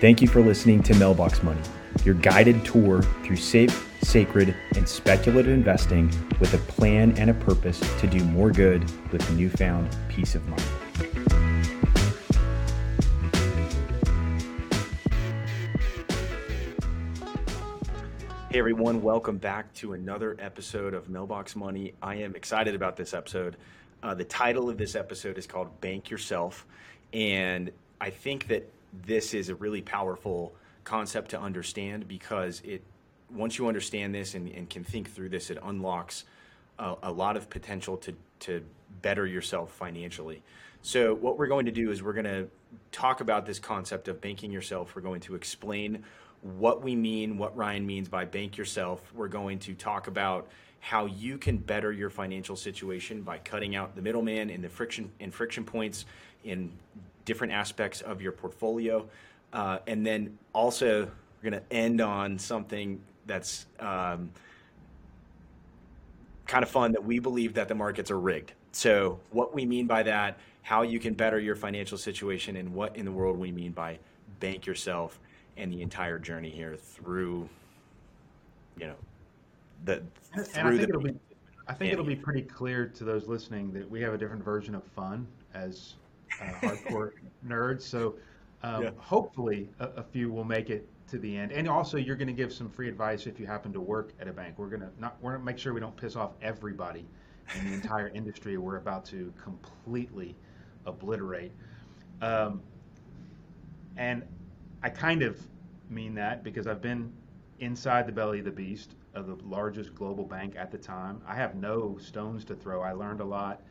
Thank 0.00 0.22
you 0.22 0.28
for 0.28 0.40
listening 0.40 0.82
to 0.84 0.94
Mailbox 0.94 1.42
Money, 1.42 1.60
your 2.06 2.14
guided 2.14 2.64
tour 2.64 3.02
through 3.22 3.36
safe, 3.36 3.86
sacred, 4.02 4.56
and 4.74 4.88
speculative 4.88 5.52
investing 5.52 6.10
with 6.40 6.54
a 6.54 6.58
plan 6.72 7.14
and 7.18 7.28
a 7.28 7.34
purpose 7.34 7.78
to 8.00 8.06
do 8.06 8.24
more 8.24 8.50
good 8.50 8.82
with 9.12 9.30
newfound 9.32 9.94
peace 10.08 10.34
of 10.34 10.48
mind. 10.48 10.62
Hey 18.48 18.58
everyone, 18.58 19.02
welcome 19.02 19.36
back 19.36 19.70
to 19.74 19.92
another 19.92 20.34
episode 20.38 20.94
of 20.94 21.10
Mailbox 21.10 21.54
Money. 21.54 21.92
I 22.00 22.14
am 22.14 22.34
excited 22.34 22.74
about 22.74 22.96
this 22.96 23.12
episode. 23.12 23.58
Uh, 24.02 24.14
the 24.14 24.24
title 24.24 24.70
of 24.70 24.78
this 24.78 24.94
episode 24.94 25.36
is 25.36 25.46
called 25.46 25.78
Bank 25.82 26.08
Yourself. 26.08 26.66
And 27.12 27.70
I 28.00 28.08
think 28.08 28.48
that 28.48 28.66
this 29.06 29.34
is 29.34 29.48
a 29.48 29.54
really 29.54 29.82
powerful 29.82 30.54
concept 30.84 31.30
to 31.30 31.40
understand 31.40 32.08
because 32.08 32.60
it 32.64 32.82
once 33.32 33.58
you 33.58 33.68
understand 33.68 34.14
this 34.14 34.34
and, 34.34 34.48
and 34.48 34.68
can 34.68 34.84
think 34.84 35.10
through 35.10 35.28
this, 35.28 35.50
it 35.50 35.58
unlocks 35.62 36.24
a, 36.78 36.94
a 37.04 37.12
lot 37.12 37.36
of 37.36 37.48
potential 37.48 37.96
to, 37.98 38.14
to 38.40 38.62
better 39.02 39.26
yourself 39.26 39.72
financially. 39.72 40.42
So, 40.82 41.14
what 41.14 41.38
we're 41.38 41.46
going 41.46 41.66
to 41.66 41.72
do 41.72 41.90
is 41.90 42.02
we're 42.02 42.14
going 42.14 42.24
to 42.24 42.48
talk 42.90 43.20
about 43.20 43.46
this 43.46 43.58
concept 43.58 44.08
of 44.08 44.20
banking 44.20 44.50
yourself. 44.50 44.96
We're 44.96 45.02
going 45.02 45.20
to 45.22 45.34
explain 45.34 46.04
what 46.42 46.82
we 46.82 46.96
mean, 46.96 47.36
what 47.36 47.54
Ryan 47.56 47.86
means 47.86 48.08
by 48.08 48.24
bank 48.24 48.56
yourself. 48.56 49.02
We're 49.14 49.28
going 49.28 49.58
to 49.60 49.74
talk 49.74 50.06
about 50.06 50.48
how 50.80 51.04
you 51.04 51.36
can 51.36 51.58
better 51.58 51.92
your 51.92 52.08
financial 52.08 52.56
situation 52.56 53.20
by 53.20 53.36
cutting 53.38 53.76
out 53.76 53.94
the 53.94 54.00
middleman 54.00 54.48
and 54.48 54.64
the 54.64 54.68
friction 54.70 55.12
and 55.20 55.34
friction 55.34 55.64
points 55.64 56.06
in 56.44 56.72
different 57.30 57.52
aspects 57.52 58.00
of 58.00 58.20
your 58.20 58.32
portfolio. 58.32 59.08
Uh, 59.52 59.78
and 59.86 60.04
then 60.04 60.36
also, 60.52 61.08
we're 61.40 61.50
going 61.50 61.62
to 61.62 61.72
end 61.72 62.00
on 62.00 62.36
something 62.36 63.00
that's 63.24 63.66
um, 63.78 64.32
kind 66.48 66.64
of 66.64 66.68
fun 66.68 66.90
that 66.90 67.04
we 67.04 67.20
believe 67.20 67.54
that 67.54 67.68
the 67.68 67.74
markets 67.76 68.10
are 68.10 68.18
rigged. 68.18 68.52
So, 68.72 69.20
what 69.30 69.54
we 69.54 69.64
mean 69.64 69.86
by 69.86 70.02
that, 70.02 70.40
how 70.62 70.82
you 70.82 70.98
can 70.98 71.14
better 71.14 71.38
your 71.38 71.54
financial 71.54 71.96
situation, 71.96 72.56
and 72.56 72.74
what 72.74 72.96
in 72.96 73.04
the 73.04 73.12
world 73.12 73.38
we 73.38 73.52
mean 73.52 73.70
by 73.70 74.00
bank 74.40 74.66
yourself 74.66 75.20
and 75.56 75.72
the 75.72 75.82
entire 75.82 76.18
journey 76.18 76.50
here 76.50 76.74
through, 76.74 77.48
you 78.76 78.88
know, 78.88 78.96
the 79.84 80.02
and 80.34 80.46
through 80.46 80.62
I 80.62 80.70
think 80.70 80.80
the. 80.80 80.88
It'll 80.88 81.00
be, 81.00 81.14
I 81.68 81.74
think 81.74 81.92
it'll 81.92 82.04
be 82.04 82.16
pretty 82.16 82.42
clear 82.42 82.86
to 82.88 83.04
those 83.04 83.28
listening 83.28 83.72
that 83.74 83.88
we 83.88 84.00
have 84.00 84.14
a 84.14 84.18
different 84.18 84.44
version 84.44 84.74
of 84.74 84.82
fun 84.82 85.28
as 85.54 85.94
hardcore 86.38 87.12
nerds. 87.46 87.82
So 87.82 88.16
um, 88.62 88.84
yeah. 88.84 88.90
hopefully 88.98 89.68
a, 89.78 89.86
a, 89.88 90.02
few 90.02 90.30
will 90.30 90.44
make 90.44 90.70
it 90.70 90.86
to 91.08 91.18
the 91.18 91.36
end. 91.36 91.52
And 91.52 91.68
also, 91.68 91.96
you're 91.96 92.16
going 92.16 92.28
to 92.28 92.34
give 92.34 92.52
some 92.52 92.68
free 92.68 92.88
advice 92.88 93.26
if 93.26 93.40
you 93.40 93.46
happen 93.46 93.72
to 93.72 93.80
work 93.80 94.12
at 94.20 94.28
a 94.28 94.32
bank. 94.32 94.58
We're 94.58 94.68
going 94.68 94.82
to 94.82 94.90
not 94.98 95.16
we're 95.20 95.32
going 95.32 95.40
to 95.40 95.46
make 95.46 95.58
sure 95.58 95.72
we 95.72 95.80
don't 95.80 95.96
piss 95.96 96.16
off 96.16 96.32
everybody 96.42 97.06
in 97.58 97.68
the 97.68 97.74
entire 97.74 98.08
industry. 98.14 98.56
We're 98.58 98.76
about 98.76 99.04
to 99.06 99.32
completely 99.42 100.36
obliterate. 100.86 101.52
Um, 102.20 102.62
and 103.96 104.22
I 104.82 104.88
kind 104.90 105.22
of 105.22 105.40
mean 105.88 106.14
that 106.14 106.44
because 106.44 106.66
I've 106.66 106.82
been 106.82 107.12
inside 107.58 108.06
the 108.06 108.12
belly 108.12 108.38
of 108.38 108.44
the 108.44 108.50
beast 108.50 108.94
of 109.14 109.26
the 109.26 109.36
largest 109.44 109.94
global 109.94 110.24
bank 110.24 110.54
at 110.56 110.70
the 110.70 110.78
time. 110.78 111.20
I 111.26 111.34
have 111.34 111.54
no 111.54 111.98
stones 111.98 112.44
to 112.46 112.54
throw. 112.54 112.80
I 112.82 112.92
learned 112.92 113.20
a 113.20 113.24
lot 113.24 113.62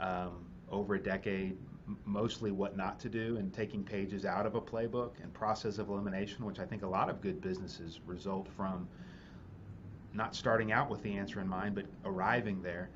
um, 0.00 0.44
over 0.70 0.94
a 0.94 1.02
decade, 1.02 1.56
mostly 2.04 2.50
what 2.50 2.76
not 2.76 2.98
to 3.00 3.08
do 3.08 3.36
and 3.36 3.52
taking 3.52 3.84
pages 3.84 4.24
out 4.24 4.46
of 4.46 4.54
a 4.54 4.60
playbook 4.60 5.12
and 5.22 5.32
process 5.32 5.78
of 5.78 5.88
elimination, 5.88 6.44
which 6.44 6.58
I 6.58 6.64
think 6.64 6.82
a 6.82 6.88
lot 6.88 7.08
of 7.08 7.20
good 7.20 7.40
businesses 7.40 8.00
result 8.06 8.48
from 8.56 8.88
not 10.12 10.34
starting 10.34 10.72
out 10.72 10.90
with 10.90 11.02
the 11.02 11.16
answer 11.16 11.40
in 11.40 11.48
mind, 11.48 11.74
but 11.74 11.86
arriving 12.04 12.62
there. 12.62 12.90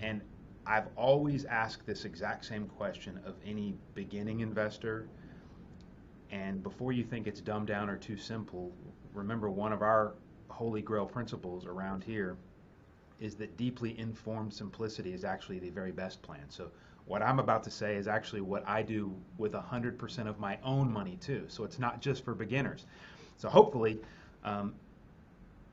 And 0.00 0.20
I've 0.66 0.88
always 0.96 1.44
asked 1.44 1.86
this 1.86 2.04
exact 2.04 2.44
same 2.44 2.66
question 2.66 3.20
of 3.24 3.34
any 3.44 3.74
beginning 3.94 4.40
investor. 4.40 5.08
And 6.30 6.62
before 6.62 6.92
you 6.92 7.04
think 7.04 7.26
it's 7.26 7.40
dumbed 7.40 7.68
down 7.68 7.88
or 7.88 7.96
too 7.96 8.16
simple, 8.16 8.72
remember 9.14 9.48
one 9.50 9.72
of 9.72 9.82
our 9.82 10.14
holy 10.48 10.82
grail 10.82 11.06
principles 11.06 11.66
around 11.66 12.04
here 12.04 12.36
is 13.20 13.34
that 13.36 13.56
deeply 13.56 13.98
informed 13.98 14.52
simplicity 14.52 15.12
is 15.12 15.24
actually 15.24 15.58
the 15.58 15.70
very 15.70 15.92
best 15.92 16.20
plan. 16.22 16.44
So 16.48 16.70
what 17.06 17.22
I'm 17.22 17.38
about 17.38 17.62
to 17.64 17.70
say 17.70 17.96
is 17.96 18.08
actually 18.08 18.40
what 18.40 18.66
I 18.68 18.82
do 18.82 19.14
with 19.38 19.52
100% 19.52 20.26
of 20.26 20.38
my 20.40 20.58
own 20.64 20.92
money 20.92 21.16
too. 21.20 21.44
So 21.48 21.64
it's 21.64 21.78
not 21.78 22.00
just 22.00 22.24
for 22.24 22.34
beginners. 22.34 22.84
So 23.36 23.48
hopefully 23.48 24.00
um, 24.44 24.74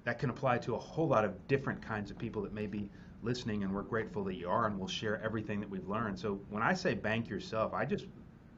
that 0.03 0.19
can 0.19 0.29
apply 0.29 0.59
to 0.59 0.75
a 0.75 0.79
whole 0.79 1.07
lot 1.07 1.25
of 1.25 1.47
different 1.47 1.81
kinds 1.81 2.11
of 2.11 2.17
people 2.17 2.41
that 2.43 2.53
may 2.53 2.67
be 2.67 2.89
listening, 3.23 3.63
and 3.63 3.73
we're 3.73 3.83
grateful 3.83 4.23
that 4.25 4.35
you 4.35 4.49
are, 4.49 4.67
and 4.67 4.77
we'll 4.77 4.87
share 4.87 5.21
everything 5.23 5.59
that 5.61 5.69
we've 5.69 5.87
learned. 5.87 6.19
So 6.19 6.39
when 6.49 6.61
I 6.61 6.73
say 6.73 6.93
bank 6.93 7.29
yourself, 7.29 7.73
I 7.73 7.85
just 7.85 8.05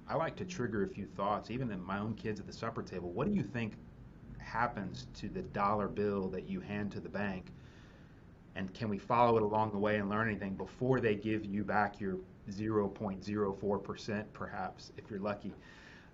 I 0.08 0.16
like 0.16 0.36
to 0.38 0.46
trigger 0.46 0.84
a 0.84 0.88
few 0.88 1.06
thoughts, 1.06 1.50
even 1.50 1.72
in 1.72 1.84
my 1.84 2.00
own 2.00 2.14
kids 2.14 2.40
at 2.40 2.46
the 2.46 2.54
supper 2.54 2.84
table. 2.84 3.12
What 3.12 3.28
do 3.28 3.34
you 3.34 3.44
think 3.44 3.74
happens 4.38 5.08
to 5.16 5.30
the 5.30 5.42
dollar 5.42 5.88
bill 5.88 6.28
that 6.30 6.48
you 6.48 6.60
hand 6.60 6.92
to 6.92 7.00
the 7.00 7.10
bank? 7.10 7.46
And 8.56 8.74
can 8.74 8.90
we 8.90 8.98
follow 8.98 9.38
it 9.38 9.44
along 9.44 9.72
the 9.72 9.78
way 9.78 9.98
and 9.98 10.10
learn 10.10 10.28
anything 10.30 10.56
before 10.56 11.00
they 11.00 11.16
give 11.16 11.46
you 11.46 11.64
back 11.64 12.00
your 12.00 12.18
0.04% 12.52 14.26
perhaps, 14.34 14.92
if 14.98 15.10
you're 15.10 15.20
lucky. 15.20 15.54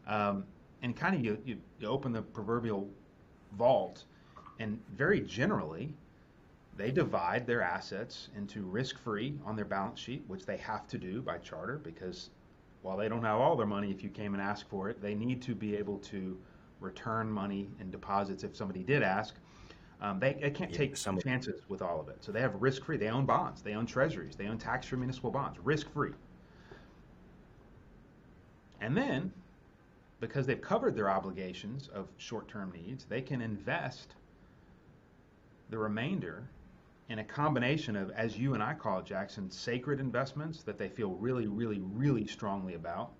Um, 0.08 0.46
and 0.82 0.96
kind 0.96 1.16
of 1.16 1.24
you, 1.24 1.38
you, 1.46 1.58
you 1.80 1.88
open 1.88 2.12
the 2.12 2.22
proverbial 2.22 2.90
vault, 3.58 4.06
and 4.60 4.80
very 4.96 5.22
generally, 5.22 5.94
they 6.78 6.92
divide 6.92 7.46
their 7.46 7.62
assets 7.62 8.30
into 8.36 8.64
risk 8.64 8.98
free 8.98 9.38
on 9.46 9.56
their 9.56 9.66
balance 9.66 10.00
sheet, 10.00 10.24
which 10.28 10.46
they 10.46 10.58
have 10.58 10.88
to 10.88 10.98
do 10.98 11.22
by 11.22 11.38
charter 11.38 11.80
because 11.84 12.30
while 12.82 12.98
they 12.98 13.08
don't 13.08 13.24
have 13.24 13.40
all 13.40 13.56
their 13.56 13.68
money, 13.68 13.92
if 13.92 14.04
you 14.04 14.10
came 14.10 14.34
and 14.34 14.42
asked 14.42 14.68
for 14.70 14.90
it, 14.90 15.02
they 15.02 15.14
need 15.14 15.42
to 15.44 15.54
be 15.54 15.76
able 15.76 16.00
to 16.00 16.38
return 16.80 17.30
money 17.32 17.70
and 17.80 17.92
deposits 17.92 18.44
if 18.44 18.56
somebody 18.56 18.84
did 18.84 19.04
ask. 19.04 19.36
Um, 20.02 20.20
they, 20.20 20.34
they, 20.34 20.50
can't 20.50 20.72
yeah, 20.72 20.78
take 20.78 20.98
some 20.98 21.20
chances 21.20 21.62
with 21.70 21.82
all 21.82 22.00
of 22.00 22.10
it. 22.10 22.18
So 22.22 22.32
they 22.32 22.42
have 22.42 22.56
risk 22.60 22.86
free. 22.86 22.98
They 22.98 23.10
own 23.10 23.26
bonds. 23.26 23.62
They 23.62 23.74
own 23.74 23.86
treasuries. 23.86 24.36
They 24.36 24.48
own 24.48 24.58
tax 24.58 24.88
free 24.88 24.98
municipal 24.98 25.30
bonds, 25.30 25.60
risk 25.60 25.92
free. 25.94 26.14
And 28.82 28.98
then, 28.98 29.32
because 30.20 30.48
they've 30.48 30.62
covered 30.62 30.96
their 30.96 31.10
obligations 31.10 31.88
of 31.94 32.08
short 32.18 32.48
term 32.48 32.72
needs, 32.72 33.06
they 33.06 33.22
can 33.22 33.42
invest 33.42 34.16
the 35.70 35.78
remainder 35.78 36.50
in 37.10 37.20
a 37.20 37.24
combination 37.24 37.96
of, 37.96 38.10
as 38.12 38.38
you 38.38 38.56
and 38.56 38.64
I 38.64 38.74
call 38.74 39.00
it, 39.00 39.06
Jackson, 39.06 39.52
sacred 39.52 40.00
investments 40.00 40.64
that 40.64 40.80
they 40.80 40.90
feel 40.90 41.12
really, 41.12 41.48
really, 41.48 41.80
really 41.80 42.26
strongly 42.26 42.74
about. 42.74 43.12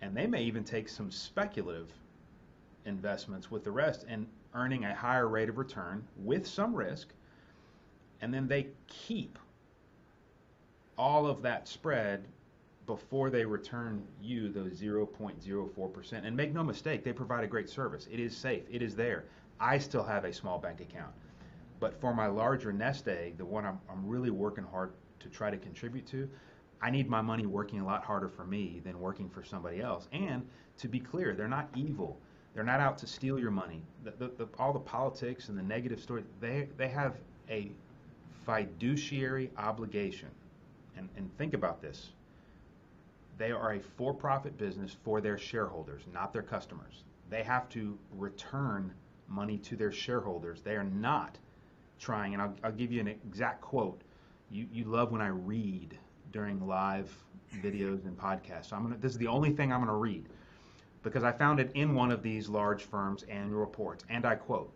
And 0.00 0.16
they 0.16 0.26
may 0.26 0.42
even 0.42 0.64
take 0.64 0.88
some 0.88 1.10
speculative 1.10 1.92
investments 2.86 3.50
with 3.50 3.62
the 3.62 3.70
rest 3.70 4.04
and 4.08 4.26
earning 4.58 4.84
a 4.84 4.94
higher 4.94 5.28
rate 5.28 5.48
of 5.48 5.56
return 5.56 6.04
with 6.16 6.46
some 6.46 6.74
risk. 6.74 7.08
And 8.20 8.34
then 8.34 8.48
they 8.48 8.66
keep 8.88 9.38
all 10.96 11.26
of 11.26 11.42
that 11.42 11.68
spread 11.68 12.24
before 12.86 13.30
they 13.30 13.44
return 13.44 14.02
you 14.20 14.48
those 14.48 14.80
0.04%. 14.80 16.26
And 16.26 16.36
make 16.36 16.52
no 16.52 16.64
mistake, 16.64 17.04
they 17.04 17.12
provide 17.12 17.44
a 17.44 17.46
great 17.46 17.68
service. 17.68 18.08
It 18.10 18.18
is 18.18 18.36
safe, 18.36 18.64
it 18.70 18.82
is 18.82 18.96
there. 18.96 19.24
I 19.60 19.78
still 19.78 20.02
have 20.02 20.24
a 20.24 20.32
small 20.32 20.58
bank 20.58 20.80
account. 20.80 21.12
But 21.80 22.00
for 22.00 22.12
my 22.12 22.26
larger 22.26 22.72
nest 22.72 23.06
egg, 23.06 23.38
the 23.38 23.44
one 23.44 23.64
I'm, 23.64 23.78
I'm 23.88 24.06
really 24.06 24.30
working 24.30 24.64
hard 24.64 24.92
to 25.20 25.28
try 25.28 25.50
to 25.50 25.56
contribute 25.56 26.06
to, 26.08 26.28
I 26.80 26.90
need 26.90 27.08
my 27.08 27.20
money 27.20 27.46
working 27.46 27.80
a 27.80 27.84
lot 27.84 28.04
harder 28.04 28.28
for 28.28 28.44
me 28.44 28.80
than 28.84 28.98
working 28.98 29.28
for 29.28 29.44
somebody 29.44 29.80
else. 29.80 30.08
And 30.12 30.46
to 30.78 30.88
be 30.88 30.98
clear, 30.98 31.34
they're 31.34 31.48
not 31.48 31.68
evil. 31.76 32.18
They're 32.58 32.64
not 32.64 32.80
out 32.80 32.98
to 32.98 33.06
steal 33.06 33.38
your 33.38 33.52
money. 33.52 33.82
The, 34.02 34.10
the, 34.18 34.32
the, 34.36 34.48
all 34.58 34.72
the 34.72 34.80
politics 34.80 35.48
and 35.48 35.56
the 35.56 35.62
negative 35.62 36.00
story, 36.00 36.24
they, 36.40 36.66
they 36.76 36.88
have 36.88 37.14
a 37.48 37.70
fiduciary 38.44 39.52
obligation. 39.56 40.26
And, 40.96 41.08
and 41.16 41.30
think 41.38 41.54
about 41.54 41.80
this 41.80 42.10
they 43.38 43.52
are 43.52 43.74
a 43.74 43.80
for 43.80 44.12
profit 44.12 44.58
business 44.58 44.96
for 45.04 45.20
their 45.20 45.38
shareholders, 45.38 46.02
not 46.12 46.32
their 46.32 46.42
customers. 46.42 47.04
They 47.30 47.44
have 47.44 47.68
to 47.68 47.96
return 48.16 48.92
money 49.28 49.58
to 49.58 49.76
their 49.76 49.92
shareholders. 49.92 50.60
They 50.60 50.74
are 50.74 50.82
not 50.82 51.38
trying, 52.00 52.32
and 52.32 52.42
I'll, 52.42 52.54
I'll 52.64 52.72
give 52.72 52.90
you 52.90 53.00
an 53.00 53.06
exact 53.06 53.60
quote. 53.60 54.00
You, 54.50 54.66
you 54.72 54.82
love 54.82 55.12
when 55.12 55.20
I 55.20 55.28
read 55.28 55.96
during 56.32 56.66
live 56.66 57.16
videos 57.62 58.04
and 58.04 58.18
podcasts. 58.18 58.70
So 58.70 58.74
I'm 58.74 58.82
gonna, 58.82 58.96
this 58.96 59.12
is 59.12 59.18
the 59.18 59.28
only 59.28 59.52
thing 59.52 59.72
I'm 59.72 59.78
going 59.78 59.86
to 59.86 59.94
read 59.94 60.26
because 61.02 61.24
I 61.24 61.32
found 61.32 61.60
it 61.60 61.70
in 61.74 61.94
one 61.94 62.10
of 62.10 62.22
these 62.22 62.48
large 62.48 62.84
firms' 62.84 63.24
annual 63.24 63.60
reports, 63.60 64.04
and 64.08 64.24
I 64.24 64.34
quote 64.34 64.72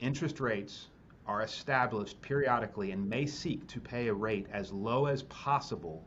Interest 0.00 0.40
rates 0.40 0.88
are 1.26 1.42
established 1.42 2.20
periodically 2.20 2.90
and 2.90 3.08
may 3.08 3.26
seek 3.26 3.66
to 3.68 3.80
pay 3.80 4.08
a 4.08 4.14
rate 4.14 4.46
as 4.52 4.72
low 4.72 5.06
as 5.06 5.22
possible 5.24 6.04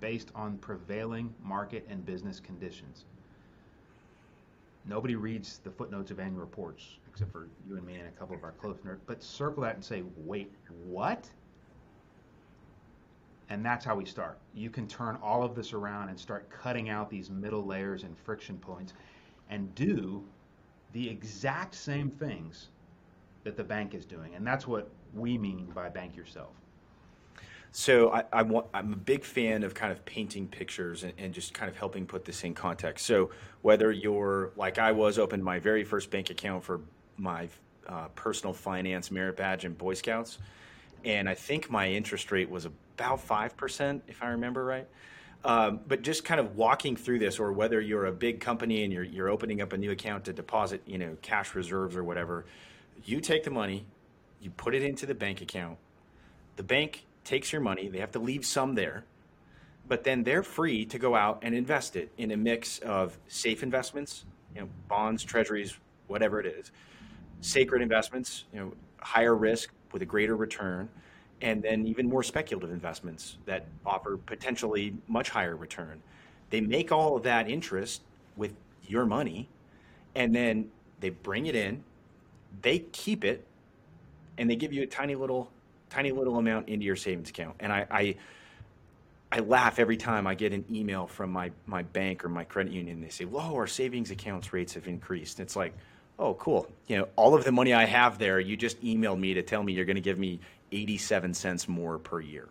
based 0.00 0.30
on 0.34 0.58
prevailing 0.58 1.32
market 1.42 1.86
and 1.88 2.04
business 2.04 2.40
conditions. 2.40 3.04
Nobody 4.84 5.16
reads 5.16 5.58
the 5.58 5.70
footnotes 5.70 6.10
of 6.10 6.18
annual 6.18 6.40
reports 6.40 6.98
except 7.18 7.32
for 7.32 7.48
you 7.68 7.76
and 7.76 7.84
me 7.84 7.96
and 7.96 8.06
a 8.06 8.12
couple 8.12 8.36
of 8.36 8.44
our 8.44 8.52
close 8.52 8.78
nerds. 8.86 9.00
But 9.06 9.22
circle 9.22 9.64
that 9.64 9.74
and 9.74 9.84
say, 9.84 10.04
wait, 10.16 10.52
what? 10.84 11.28
And 13.50 13.64
that's 13.64 13.84
how 13.84 13.96
we 13.96 14.04
start. 14.04 14.38
You 14.54 14.70
can 14.70 14.86
turn 14.86 15.18
all 15.22 15.42
of 15.42 15.54
this 15.54 15.72
around 15.72 16.10
and 16.10 16.20
start 16.20 16.50
cutting 16.50 16.90
out 16.90 17.08
these 17.08 17.30
middle 17.30 17.64
layers 17.64 18.02
and 18.02 18.16
friction 18.18 18.58
points 18.58 18.92
and 19.48 19.74
do 19.74 20.22
the 20.92 21.08
exact 21.08 21.74
same 21.74 22.10
things 22.10 22.68
that 23.44 23.56
the 23.56 23.64
bank 23.64 23.94
is 23.94 24.04
doing. 24.04 24.34
And 24.34 24.46
that's 24.46 24.66
what 24.66 24.90
we 25.14 25.38
mean 25.38 25.66
by 25.74 25.88
bank 25.88 26.16
yourself. 26.16 26.50
So 27.70 28.10
I, 28.12 28.24
I 28.32 28.42
want, 28.42 28.66
I'm 28.72 28.92
a 28.92 28.96
big 28.96 29.24
fan 29.24 29.62
of 29.62 29.74
kind 29.74 29.92
of 29.92 30.04
painting 30.04 30.48
pictures 30.48 31.04
and, 31.04 31.12
and, 31.18 31.34
just 31.34 31.52
kind 31.52 31.70
of 31.70 31.76
helping 31.76 32.06
put 32.06 32.24
this 32.24 32.42
in 32.44 32.54
context. 32.54 33.04
So 33.04 33.30
whether 33.60 33.92
you're 33.92 34.52
like 34.56 34.78
I 34.78 34.92
was, 34.92 35.18
opened 35.18 35.44
my 35.44 35.58
very 35.58 35.84
first 35.84 36.10
bank 36.10 36.30
account 36.30 36.64
for 36.64 36.80
my 37.18 37.48
uh, 37.86 38.08
personal 38.14 38.54
finance 38.54 39.10
merit 39.10 39.36
badge 39.36 39.64
in 39.66 39.74
Boy 39.74 39.94
Scouts, 39.94 40.38
and 41.04 41.28
I 41.28 41.34
think 41.34 41.70
my 41.70 41.90
interest 41.90 42.32
rate 42.32 42.48
was 42.48 42.66
about 42.98 43.20
five 43.20 43.56
percent, 43.56 44.02
if 44.08 44.22
I 44.22 44.28
remember 44.28 44.64
right. 44.64 44.86
Um, 45.44 45.80
but 45.86 46.02
just 46.02 46.24
kind 46.24 46.40
of 46.40 46.56
walking 46.56 46.96
through 46.96 47.20
this, 47.20 47.38
or 47.38 47.52
whether 47.52 47.80
you're 47.80 48.06
a 48.06 48.12
big 48.12 48.40
company 48.40 48.82
and 48.82 48.92
you're 48.92 49.04
you're 49.04 49.28
opening 49.28 49.60
up 49.60 49.72
a 49.72 49.78
new 49.78 49.92
account 49.92 50.24
to 50.24 50.32
deposit, 50.32 50.82
you 50.84 50.98
know, 50.98 51.16
cash 51.22 51.54
reserves 51.54 51.94
or 51.94 52.02
whatever, 52.02 52.44
you 53.04 53.20
take 53.20 53.44
the 53.44 53.50
money, 53.50 53.86
you 54.40 54.50
put 54.50 54.74
it 54.74 54.82
into 54.82 55.06
the 55.06 55.14
bank 55.14 55.40
account. 55.40 55.78
The 56.56 56.64
bank 56.64 57.06
takes 57.22 57.52
your 57.52 57.60
money. 57.60 57.88
They 57.88 58.00
have 58.00 58.10
to 58.12 58.18
leave 58.18 58.44
some 58.44 58.74
there, 58.74 59.04
but 59.86 60.02
then 60.02 60.24
they're 60.24 60.42
free 60.42 60.84
to 60.86 60.98
go 60.98 61.14
out 61.14 61.38
and 61.42 61.54
invest 61.54 61.94
it 61.94 62.10
in 62.18 62.32
a 62.32 62.36
mix 62.36 62.80
of 62.80 63.16
safe 63.28 63.62
investments, 63.62 64.24
you 64.56 64.62
know, 64.62 64.68
bonds, 64.88 65.22
treasuries, 65.22 65.78
whatever 66.08 66.40
it 66.40 66.46
is, 66.46 66.72
sacred 67.42 67.80
investments, 67.80 68.44
you 68.52 68.58
know, 68.58 68.72
higher 69.00 69.36
risk 69.36 69.70
with 69.92 70.02
a 70.02 70.06
greater 70.06 70.34
return, 70.34 70.88
and 71.40 71.62
then 71.62 71.86
even 71.86 72.08
more 72.08 72.22
speculative 72.22 72.70
investments 72.70 73.38
that 73.46 73.66
offer 73.86 74.16
potentially 74.16 74.94
much 75.06 75.30
higher 75.30 75.56
return. 75.56 76.02
They 76.50 76.60
make 76.60 76.92
all 76.92 77.16
of 77.16 77.22
that 77.24 77.48
interest 77.48 78.02
with 78.36 78.54
your 78.86 79.06
money, 79.06 79.48
and 80.14 80.34
then 80.34 80.70
they 81.00 81.10
bring 81.10 81.46
it 81.46 81.54
in, 81.54 81.84
they 82.62 82.80
keep 82.80 83.24
it, 83.24 83.46
and 84.38 84.50
they 84.50 84.56
give 84.56 84.72
you 84.72 84.82
a 84.82 84.86
tiny 84.86 85.14
little, 85.14 85.50
tiny 85.90 86.10
little 86.12 86.38
amount 86.38 86.68
into 86.68 86.84
your 86.84 86.96
savings 86.96 87.30
account. 87.30 87.56
And 87.60 87.72
I, 87.72 87.86
I 87.90 88.16
I 89.30 89.40
laugh 89.40 89.78
every 89.78 89.96
time 89.96 90.26
I 90.26 90.34
get 90.34 90.52
an 90.52 90.64
email 90.70 91.06
from 91.06 91.30
my, 91.30 91.50
my 91.66 91.82
bank 91.82 92.24
or 92.24 92.30
my 92.30 92.44
credit 92.44 92.72
union. 92.72 93.00
They 93.00 93.10
say, 93.10 93.26
"Whoa, 93.26 93.54
our 93.54 93.66
savings 93.66 94.10
accounts 94.10 94.52
rates 94.52 94.72
have 94.74 94.88
increased." 94.88 95.38
And 95.38 95.46
It's 95.46 95.54
like, 95.56 95.74
oh, 96.18 96.34
cool. 96.34 96.66
You 96.86 96.98
know, 96.98 97.08
all 97.16 97.34
of 97.34 97.44
the 97.44 97.52
money 97.52 97.74
I 97.74 97.84
have 97.84 98.18
there, 98.18 98.40
you 98.40 98.56
just 98.56 98.80
emailed 98.82 99.20
me 99.20 99.34
to 99.34 99.42
tell 99.42 99.62
me 99.62 99.72
you're 99.72 99.84
going 99.84 99.96
to 99.96 100.00
give 100.02 100.18
me 100.18 100.40
87 100.72 101.34
cents 101.34 101.68
more 101.68 101.98
per 101.98 102.20
year. 102.20 102.48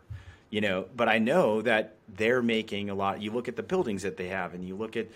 You 0.50 0.62
know, 0.62 0.86
but 0.96 1.10
I 1.10 1.18
know 1.18 1.62
that 1.64 1.98
they're 2.08 2.42
making 2.42 2.90
a 2.90 2.96
lot. 2.96 3.22
You 3.22 3.32
look 3.32 3.50
at 3.50 3.58
the 3.58 3.64
buildings 3.64 4.04
that 4.04 4.16
they 4.16 4.30
have, 4.30 4.54
and 4.54 4.64
you 4.64 4.76
look 4.78 4.96
at 4.96 5.08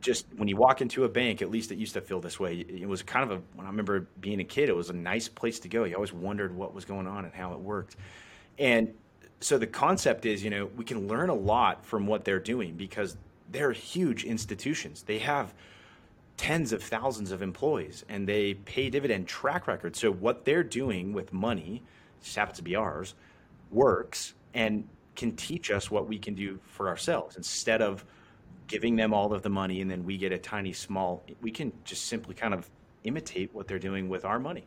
just 0.00 0.26
when 0.36 0.48
you 0.48 0.56
walk 0.56 0.80
into 0.80 1.04
a 1.04 1.08
bank, 1.08 1.42
at 1.42 1.50
least 1.50 1.72
it 1.72 1.78
used 1.78 1.94
to 1.94 2.00
feel 2.00 2.20
this 2.20 2.38
way. 2.40 2.54
It 2.56 2.88
was 2.88 3.02
kind 3.02 3.30
of 3.30 3.38
a, 3.38 3.42
when 3.54 3.66
I 3.66 3.70
remember 3.70 4.06
being 4.20 4.40
a 4.40 4.44
kid, 4.44 4.68
it 4.68 4.76
was 4.76 4.88
a 4.88 4.94
nice 4.94 5.28
place 5.28 5.58
to 5.60 5.68
go. 5.68 5.84
You 5.84 5.94
always 5.94 6.12
wondered 6.12 6.54
what 6.54 6.74
was 6.74 6.84
going 6.84 7.06
on 7.06 7.24
and 7.24 7.34
how 7.34 7.52
it 7.52 7.60
worked. 7.60 7.96
And 8.58 8.94
so 9.40 9.58
the 9.58 9.66
concept 9.66 10.24
is, 10.24 10.42
you 10.42 10.50
know, 10.50 10.66
we 10.76 10.84
can 10.84 11.08
learn 11.08 11.28
a 11.28 11.34
lot 11.34 11.84
from 11.84 12.06
what 12.06 12.24
they're 12.24 12.38
doing 12.38 12.74
because 12.74 13.16
they're 13.50 13.72
huge 13.72 14.24
institutions. 14.24 15.02
They 15.02 15.18
have 15.18 15.52
tens 16.36 16.72
of 16.72 16.82
thousands 16.82 17.32
of 17.32 17.42
employees 17.42 18.04
and 18.08 18.28
they 18.28 18.54
pay 18.54 18.90
dividend 18.90 19.26
track 19.26 19.66
record. 19.66 19.96
So 19.96 20.12
what 20.12 20.44
they're 20.44 20.62
doing 20.62 21.12
with 21.12 21.32
money, 21.32 21.82
happens 22.34 22.58
to 22.58 22.64
be 22.64 22.74
ours, 22.74 23.14
works 23.70 24.34
and 24.54 24.88
can 25.14 25.34
teach 25.34 25.70
us 25.70 25.90
what 25.90 26.08
we 26.08 26.18
can 26.18 26.34
do 26.34 26.58
for 26.66 26.88
ourselves. 26.88 27.36
Instead 27.36 27.82
of 27.82 28.04
giving 28.66 28.96
them 28.96 29.14
all 29.14 29.32
of 29.32 29.42
the 29.42 29.48
money 29.48 29.80
and 29.80 29.90
then 29.90 30.04
we 30.04 30.16
get 30.16 30.32
a 30.32 30.38
tiny 30.38 30.72
small 30.72 31.22
we 31.40 31.50
can 31.52 31.72
just 31.84 32.06
simply 32.06 32.34
kind 32.34 32.52
of 32.52 32.68
imitate 33.04 33.54
what 33.54 33.68
they're 33.68 33.78
doing 33.78 34.08
with 34.08 34.24
our 34.24 34.40
money. 34.40 34.66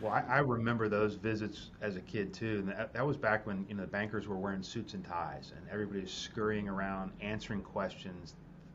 Well 0.00 0.12
i, 0.12 0.36
I 0.36 0.38
remember 0.38 0.88
those 0.88 1.14
visits 1.14 1.70
as 1.82 1.96
a 1.96 2.00
kid 2.00 2.32
too 2.32 2.60
and 2.60 2.68
that, 2.68 2.94
that 2.94 3.06
was 3.06 3.18
back 3.18 3.46
when 3.46 3.66
you 3.68 3.74
know 3.74 3.82
the 3.82 3.88
bankers 3.88 4.26
were 4.26 4.38
wearing 4.38 4.62
suits 4.62 4.94
and 4.94 5.04
ties 5.04 5.52
and 5.54 5.66
everybody 5.70 6.00
was 6.00 6.10
scurrying 6.10 6.68
around 6.68 7.12
answering 7.20 7.60
questions 7.60 8.34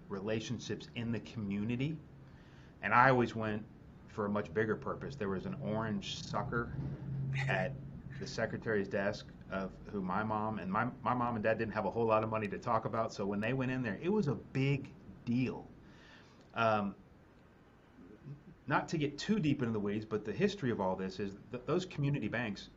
relationships 0.09 0.89
in 0.95 1.11
the 1.11 1.19
community. 1.21 1.95
And 2.81 2.93
I 2.93 3.09
always 3.09 3.35
went 3.35 3.63
for 4.07 4.25
a 4.25 4.29
much 4.29 4.53
bigger 4.53 4.75
purpose. 4.75 5.15
There 5.15 5.29
was 5.29 5.45
an 5.45 5.55
orange 5.63 6.21
sucker 6.23 6.73
at 7.47 7.73
the 8.19 8.27
secretary's 8.27 8.88
desk 8.88 9.25
of 9.51 9.71
who 9.92 10.01
my 10.01 10.24
mom 10.24 10.60
and 10.60 10.71
my, 10.71 10.88
my 11.04 11.13
mom 11.13 11.36
and 11.36 11.44
dad 11.44 11.57
didn't 11.57 11.74
have 11.74 11.86
a 11.86 11.92
whole 11.92 12.06
lot 12.06 12.24
of 12.24 12.30
money 12.30 12.48
to 12.48 12.57
talk 12.57 12.86
about. 12.86 13.13
So 13.13 13.25
when 13.25 13.39
they 13.39 13.54
went 13.54 13.71
in 13.71 13.81
there, 13.81 14.00
it 14.01 14.10
was 14.10 14.27
a 14.27 14.36
big 14.54 14.89
deal. 15.25 15.66
Um, 16.56 16.95
not 18.68 18.88
to 18.89 18.98
get 18.98 19.18
too 19.18 19.39
deep 19.39 19.62
into 19.62 19.74
the 19.74 19.80
weeds, 19.80 20.06
but 20.06 20.25
the 20.25 20.31
history 20.31 20.69
of 20.69 20.80
all 20.80 20.95
this 20.95 21.19
is 21.19 21.33
that 21.51 21.66
those 21.66 21.86
community 21.86 22.27
banks, 22.27 22.69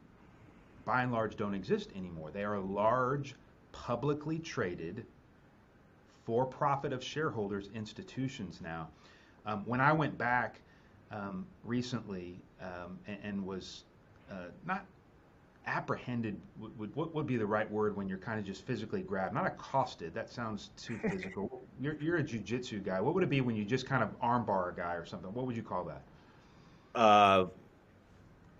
by 0.87 1.03
and 1.03 1.13
large, 1.13 1.37
don't 1.37 1.55
exist 1.55 1.91
anymore. 1.95 2.31
They 2.33 2.45
are 2.45 2.59
large, 2.59 3.35
publicly 3.73 4.39
traded, 4.39 5.05
for 6.25 6.47
profit 6.47 6.93
of 6.93 7.03
shareholders 7.03 7.69
institutions 7.75 8.61
now. 8.63 8.89
Um, 9.45 9.65
when 9.67 9.81
I 9.81 9.93
went 9.93 10.17
back 10.17 10.61
um, 11.11 11.47
recently 11.65 12.41
um, 12.61 12.99
and, 13.07 13.19
and, 13.23 13.47
was 13.47 13.85
uh, 14.31 14.47
not 14.65 14.87
apprehended, 15.67 16.41
would, 16.59 16.77
would, 16.79 16.95
what 16.97 17.15
would 17.15 17.27
be 17.27 17.37
the 17.37 17.47
right 17.47 17.71
word 17.71 17.97
when 17.97 18.09
you're 18.09 18.19
kind 18.19 18.39
of 18.39 18.45
just 18.45 18.67
physically 18.67 19.03
grabbed? 19.03 19.35
Not 19.35 19.47
accosted, 19.47 20.15
that 20.15 20.31
sounds 20.31 20.71
too 20.77 20.99
physical. 21.11 21.63
you're, 21.81 21.97
you're 22.01 22.17
a 22.19 22.23
jujitsu 22.23 22.83
guy. 22.85 23.01
What 23.01 23.15
would 23.15 23.23
it 23.23 23.31
be 23.31 23.41
when 23.41 23.57
you 23.57 23.65
just 23.65 23.87
kind 23.87 24.03
of 24.03 24.19
armbar 24.21 24.73
a 24.73 24.77
guy 24.77 24.95
or 24.95 25.07
something? 25.07 25.33
What 25.33 25.47
would 25.47 25.57
you 25.57 25.63
call 25.63 25.85
that? 25.85 26.03
Uh, 26.95 27.47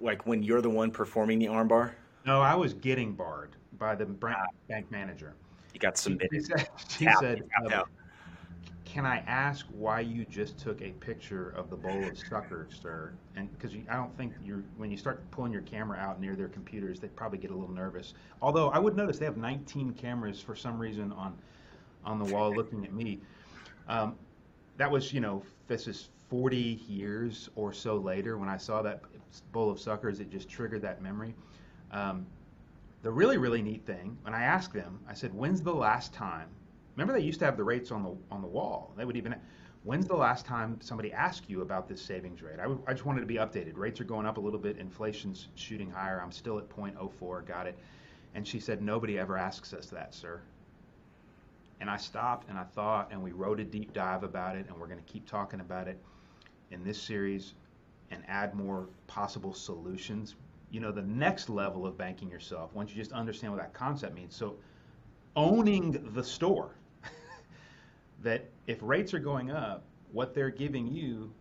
like 0.01 0.27
when 0.27 0.43
you're 0.43 0.61
the 0.61 0.71
one 0.71 0.91
performing 0.91 1.39
the 1.39 1.47
armbar? 1.47 1.93
No, 2.25 2.41
I 2.41 2.55
was 2.55 2.75
getting 2.75 3.13
barred 3.13 3.57
by 3.79 3.95
the 3.95 4.07
ah. 4.25 4.47
bank 4.69 4.91
manager. 4.91 5.35
You 5.75 5.81
got 5.81 5.99
submitted. 5.99 6.29
She, 6.33 6.41
said, 6.41 6.69
she 6.89 7.09
said 7.21 7.43
um, 7.73 7.85
can 8.93 9.07
I 9.07 9.25
ask 9.27 9.65
why 9.73 10.01
you 10.01 10.27
just 10.27 10.59
took 10.59 10.83
a 10.83 10.91
picture 10.91 11.55
of 11.57 11.71
the 11.71 11.77
bowl 11.77 12.05
of 12.05 12.19
suckers, 12.29 12.79
sir? 12.83 13.15
And 13.37 13.51
because 13.51 13.75
I 13.89 13.95
don't 13.95 14.15
think 14.19 14.35
you're 14.45 14.63
when 14.77 14.91
you 14.91 14.99
start 14.99 15.29
pulling 15.31 15.51
your 15.51 15.63
camera 15.63 15.97
out 15.97 16.21
near 16.21 16.37
their 16.37 16.49
computers, 16.49 17.01
they 17.01 17.09
probably 17.09 17.39
get 17.39 17.51
a 17.53 17.55
little 17.55 17.75
nervous. 17.75 18.13
Although 18.43 18.69
I 18.69 18.79
would 18.79 18.95
notice 18.95 19.19
they 19.19 19.25
have 19.25 19.39
19 19.39 19.95
cameras 19.95 20.43
for 20.43 20.55
some 20.55 20.79
reason 20.79 21.11
on 21.13 21.39
on 22.05 22.19
the 22.19 22.35
wall 22.35 22.55
looking 22.55 22.85
at 22.85 22.93
me. 22.93 23.21
Um, 23.89 24.15
that 24.77 24.91
was, 24.91 25.11
you 25.11 25.21
know, 25.21 25.43
this 25.69 25.89
is 25.89 26.11
40 26.29 26.83
years 26.87 27.49
or 27.55 27.73
so 27.73 27.97
later 27.97 28.37
when 28.37 28.51
I 28.51 28.59
saw 28.59 28.83
that 28.83 29.01
bowl 29.53 29.71
of 29.71 29.81
suckers. 29.81 30.21
It 30.21 30.29
just 30.31 30.51
triggered 30.51 30.83
that 30.83 31.01
memory. 31.01 31.35
Um, 31.93 32.27
the 33.01 33.11
really, 33.11 33.39
really 33.39 33.63
neat 33.63 33.87
thing, 33.87 34.19
when 34.21 34.35
I 34.35 34.43
asked 34.43 34.75
them, 34.75 35.01
I 35.09 35.15
said, 35.15 35.33
"When's 35.33 35.63
the 35.63 35.75
last 35.75 36.13
time 36.13 36.49
Remember, 36.97 37.13
they 37.13 37.25
used 37.25 37.39
to 37.41 37.45
have 37.45 37.57
the 37.57 37.65
rates 37.65 37.91
on 37.91 38.03
the 38.03 38.15
on 38.31 38.43
the 38.43 38.49
wall. 38.49 38.93
They 38.97 39.05
would 39.05 39.17
even. 39.17 39.35
When's 39.85 40.07
the 40.07 40.15
last 40.15 40.47
time 40.47 40.79
somebody 40.81 41.13
asked 41.13 41.51
you 41.51 41.63
about 41.63 41.89
this 41.89 42.01
savings 42.01 42.41
rate? 42.41 42.61
I, 42.61 42.93
just 42.93 43.05
wanted 43.05 43.21
to 43.21 43.27
be 43.27 43.35
updated. 43.35 43.77
Rates 43.77 44.01
are 44.01 44.05
going 44.05 44.27
up 44.27 44.37
a 44.37 44.41
little 44.41 44.61
bit. 44.61 44.77
Inflation's 44.79 45.49
shooting 45.57 45.91
higher. 45.91 46.23
I'm 46.23 46.31
still 46.31 46.57
at 46.59 46.69
0.04. 46.69 47.45
Got 47.45 47.67
it. 47.67 47.77
And 48.35 48.47
she 48.47 48.61
said, 48.61 48.81
nobody 48.81 49.19
ever 49.19 49.37
asks 49.37 49.75
us 49.75 49.87
that, 49.87 50.15
sir. 50.15 50.41
And 51.81 51.91
I 51.91 51.97
stopped 51.97 52.49
and 52.49 52.57
I 52.57 52.63
thought, 52.63 53.09
and 53.11 53.21
we 53.21 53.33
wrote 53.33 53.59
a 53.59 53.65
deep 53.65 53.93
dive 53.93 54.23
about 54.23 54.57
it, 54.57 54.67
and 54.69 54.79
we're 54.79 54.87
going 54.87 55.03
to 55.03 55.13
keep 55.13 55.29
talking 55.29 55.59
about 55.59 55.89
it 55.89 55.99
in 56.71 56.85
this 56.85 57.01
series 57.01 57.55
and 58.13 58.23
add 58.29 58.55
more 58.55 58.87
possible 59.09 59.53
solutions. 59.53 60.37
You 60.71 60.79
know, 60.79 60.93
the 60.93 61.03
next 61.03 61.51
level 61.51 61.85
of 61.85 61.99
banking 61.99 62.31
yourself, 62.31 62.73
once 62.73 62.91
you 62.91 62.97
just 62.97 63.13
understand 63.13 63.53
what 63.53 63.61
that 63.61 63.75
concept 63.75 64.15
means. 64.15 64.37
So, 64.37 64.55
owning 65.35 66.13
the 66.15 66.23
store 66.23 66.77
that 68.23 68.49
if 68.67 68.79
rates 68.83 69.13
are 69.15 69.19
going 69.19 69.51
up, 69.51 69.85
what 70.13 70.35
they're 70.35 70.51
giving 70.51 70.87
you 70.87 71.33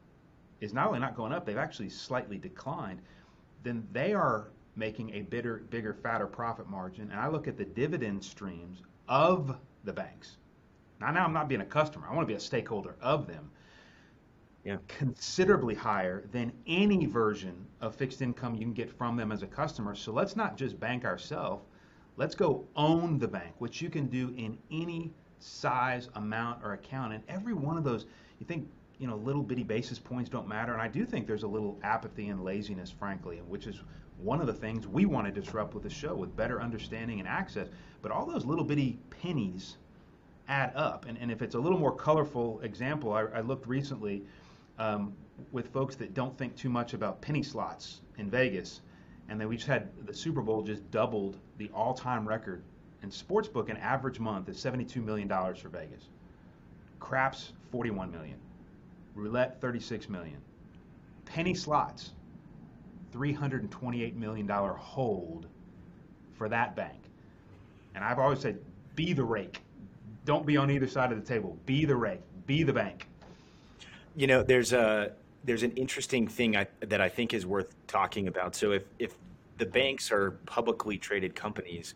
is 0.62 0.74
not 0.74 0.88
only 0.88 1.00
not 1.00 1.16
going 1.16 1.34
up, 1.34 1.46
they've 1.46 1.58
actually 1.58 1.90
slightly 1.90 2.38
declined, 2.38 3.02
then 3.64 3.88
they 3.92 4.14
are 4.14 4.52
making 4.76 5.14
a 5.14 5.22
bigger, 5.22 5.64
bigger, 5.70 5.94
fatter 5.94 6.28
profit 6.28 6.68
margin. 6.68 7.10
And 7.12 7.20
I 7.20 7.28
look 7.28 7.48
at 7.48 7.58
the 7.58 7.66
dividend 7.66 8.24
streams 8.24 8.82
of 9.08 9.56
the 9.84 9.94
banks. 9.94 10.38
Now, 11.00 11.12
now 11.12 11.26
I'm 11.26 11.34
not 11.34 11.50
being 11.50 11.62
a 11.62 11.66
customer. 11.66 12.08
I 12.10 12.16
want 12.16 12.28
to 12.28 12.32
be 12.32 12.38
a 12.38 12.40
stakeholder 12.40 12.96
of 13.02 13.28
them. 13.28 13.52
Yeah. 14.64 14.78
Considerably 14.88 15.74
higher 15.74 16.24
than 16.32 16.54
any 16.68 17.08
version 17.08 17.66
of 17.82 17.96
fixed 17.96 18.22
income 18.22 18.54
you 18.54 18.62
can 18.62 18.74
get 18.74 18.92
from 18.92 19.18
them 19.18 19.32
as 19.32 19.42
a 19.42 19.48
customer. 19.48 19.96
So 19.96 20.12
let's 20.12 20.36
not 20.36 20.56
just 20.56 20.80
bank 20.80 21.04
ourselves. 21.04 21.64
Let's 22.16 22.36
go 22.36 22.66
own 22.76 23.18
the 23.18 23.28
bank, 23.28 23.56
which 23.58 23.82
you 23.82 23.90
can 23.90 24.06
do 24.06 24.34
in 24.38 24.58
any 24.70 25.12
size, 25.44 26.10
amount, 26.16 26.64
or 26.64 26.74
account. 26.74 27.14
And 27.14 27.24
every 27.28 27.54
one 27.54 27.78
of 27.78 27.84
those, 27.84 28.06
you 28.40 28.46
think, 28.46 28.68
you 29.02 29.08
know 29.08 29.16
little 29.16 29.42
bitty 29.42 29.64
basis 29.64 29.98
points 29.98 30.30
don't 30.30 30.48
matter, 30.48 30.74
and 30.74 30.82
I 30.82 30.88
do 30.88 31.06
think 31.06 31.26
there's 31.26 31.42
a 31.42 31.48
little 31.48 31.80
apathy 31.84 32.30
and 32.30 32.44
laziness, 32.44 32.92
frankly, 32.92 33.42
which 33.48 33.66
is 33.66 33.82
one 34.18 34.40
of 34.40 34.46
the 34.46 34.54
things 34.54 34.88
we 34.88 35.08
want 35.08 35.26
to 35.26 35.32
disrupt 35.32 35.74
with 35.74 35.82
the 35.82 35.90
show 35.90 36.14
with 36.14 36.36
better 36.36 36.62
understanding 36.62 37.20
and 37.20 37.28
access. 37.28 37.68
But 38.04 38.12
all 38.12 38.28
those 38.28 38.46
little 38.46 38.64
bitty 38.64 39.00
pennies 39.10 39.78
add 40.48 40.72
up, 40.76 41.08
and, 41.08 41.18
and 41.18 41.32
if 41.32 41.42
it's 41.42 41.56
a 41.56 41.60
little 41.60 41.80
more 41.80 41.96
colorful 41.96 42.60
example, 42.62 43.12
I, 43.14 43.22
I 43.24 43.42
looked 43.42 43.68
recently 43.68 44.24
um, 44.78 45.14
with 45.52 45.74
folks 45.74 45.96
that 45.96 46.14
don't 46.14 46.38
think 46.38 46.56
too 46.56 46.70
much 46.70 46.94
about 46.94 47.22
penny 47.22 47.42
slots 47.42 48.02
in 48.20 48.30
Vegas, 48.30 48.82
and 49.30 49.42
then 49.42 49.48
we 49.48 49.56
just 49.56 49.68
had 49.68 49.90
the 50.06 50.14
Super 50.14 50.42
Bowl 50.42 50.62
just 50.62 50.90
doubled 50.92 51.38
the 51.58 51.72
all-time 51.74 52.28
record 52.28 52.62
in 53.04 53.10
sportsbook. 53.10 53.70
An 53.70 53.78
average 53.78 54.20
month 54.20 54.50
is 54.50 54.58
$72 54.58 55.04
million 55.04 55.28
for 55.28 55.70
Vegas. 55.70 56.10
Craps 57.00 57.54
41 57.72 58.12
million. 58.12 58.38
Roulette 59.16 59.60
36 59.60 60.10
million. 60.10 60.38
Penny 61.26 61.54
slots 61.54 62.12
328 63.12 64.16
million 64.16 64.48
dollar 64.48 64.74
hold 64.74 65.48
for 66.38 66.48
that 66.50 66.76
bank. 66.76 66.98
And 67.96 68.04
I've 68.04 68.20
always 68.20 68.40
said 68.40 68.60
be 68.96 69.14
the 69.14 69.24
rake. 69.24 69.62
Don't 70.26 70.46
be 70.46 70.58
on 70.58 70.70
either 70.70 70.88
side 70.88 71.12
of 71.12 71.20
the 71.20 71.26
table. 71.26 71.58
Be 71.66 71.86
the 71.86 71.96
rake. 71.96 72.22
Be 72.46 72.64
the 72.64 72.74
bank. 72.74 73.08
You 74.16 74.28
know, 74.28 74.44
there's 74.44 74.74
a 74.74 75.14
there's 75.44 75.64
an 75.64 75.72
interesting 75.72 76.28
thing 76.28 76.56
I, 76.56 76.68
that 76.82 77.02
I 77.02 77.10
think 77.10 77.34
is 77.34 77.46
worth 77.46 77.74
talking 77.88 78.28
about. 78.28 78.56
So 78.56 78.72
if 78.72 78.84
if 79.00 79.16
the 79.58 79.66
banks 79.66 80.12
are 80.12 80.32
publicly 80.46 80.98
traded 80.98 81.36
companies, 81.36 81.96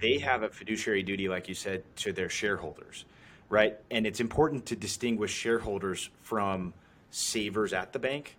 they 0.00 0.18
have 0.18 0.42
a 0.42 0.48
fiduciary 0.48 1.02
duty, 1.02 1.28
like 1.28 1.48
you 1.48 1.54
said, 1.54 1.82
to 1.96 2.12
their 2.12 2.28
shareholders 2.28 3.04
right? 3.48 3.76
And 3.90 4.06
it's 4.06 4.20
important 4.20 4.66
to 4.66 4.76
distinguish 4.76 5.32
shareholders 5.32 6.10
from 6.22 6.74
savers 7.10 7.72
at 7.72 7.92
the 7.92 7.98
bank 7.98 8.36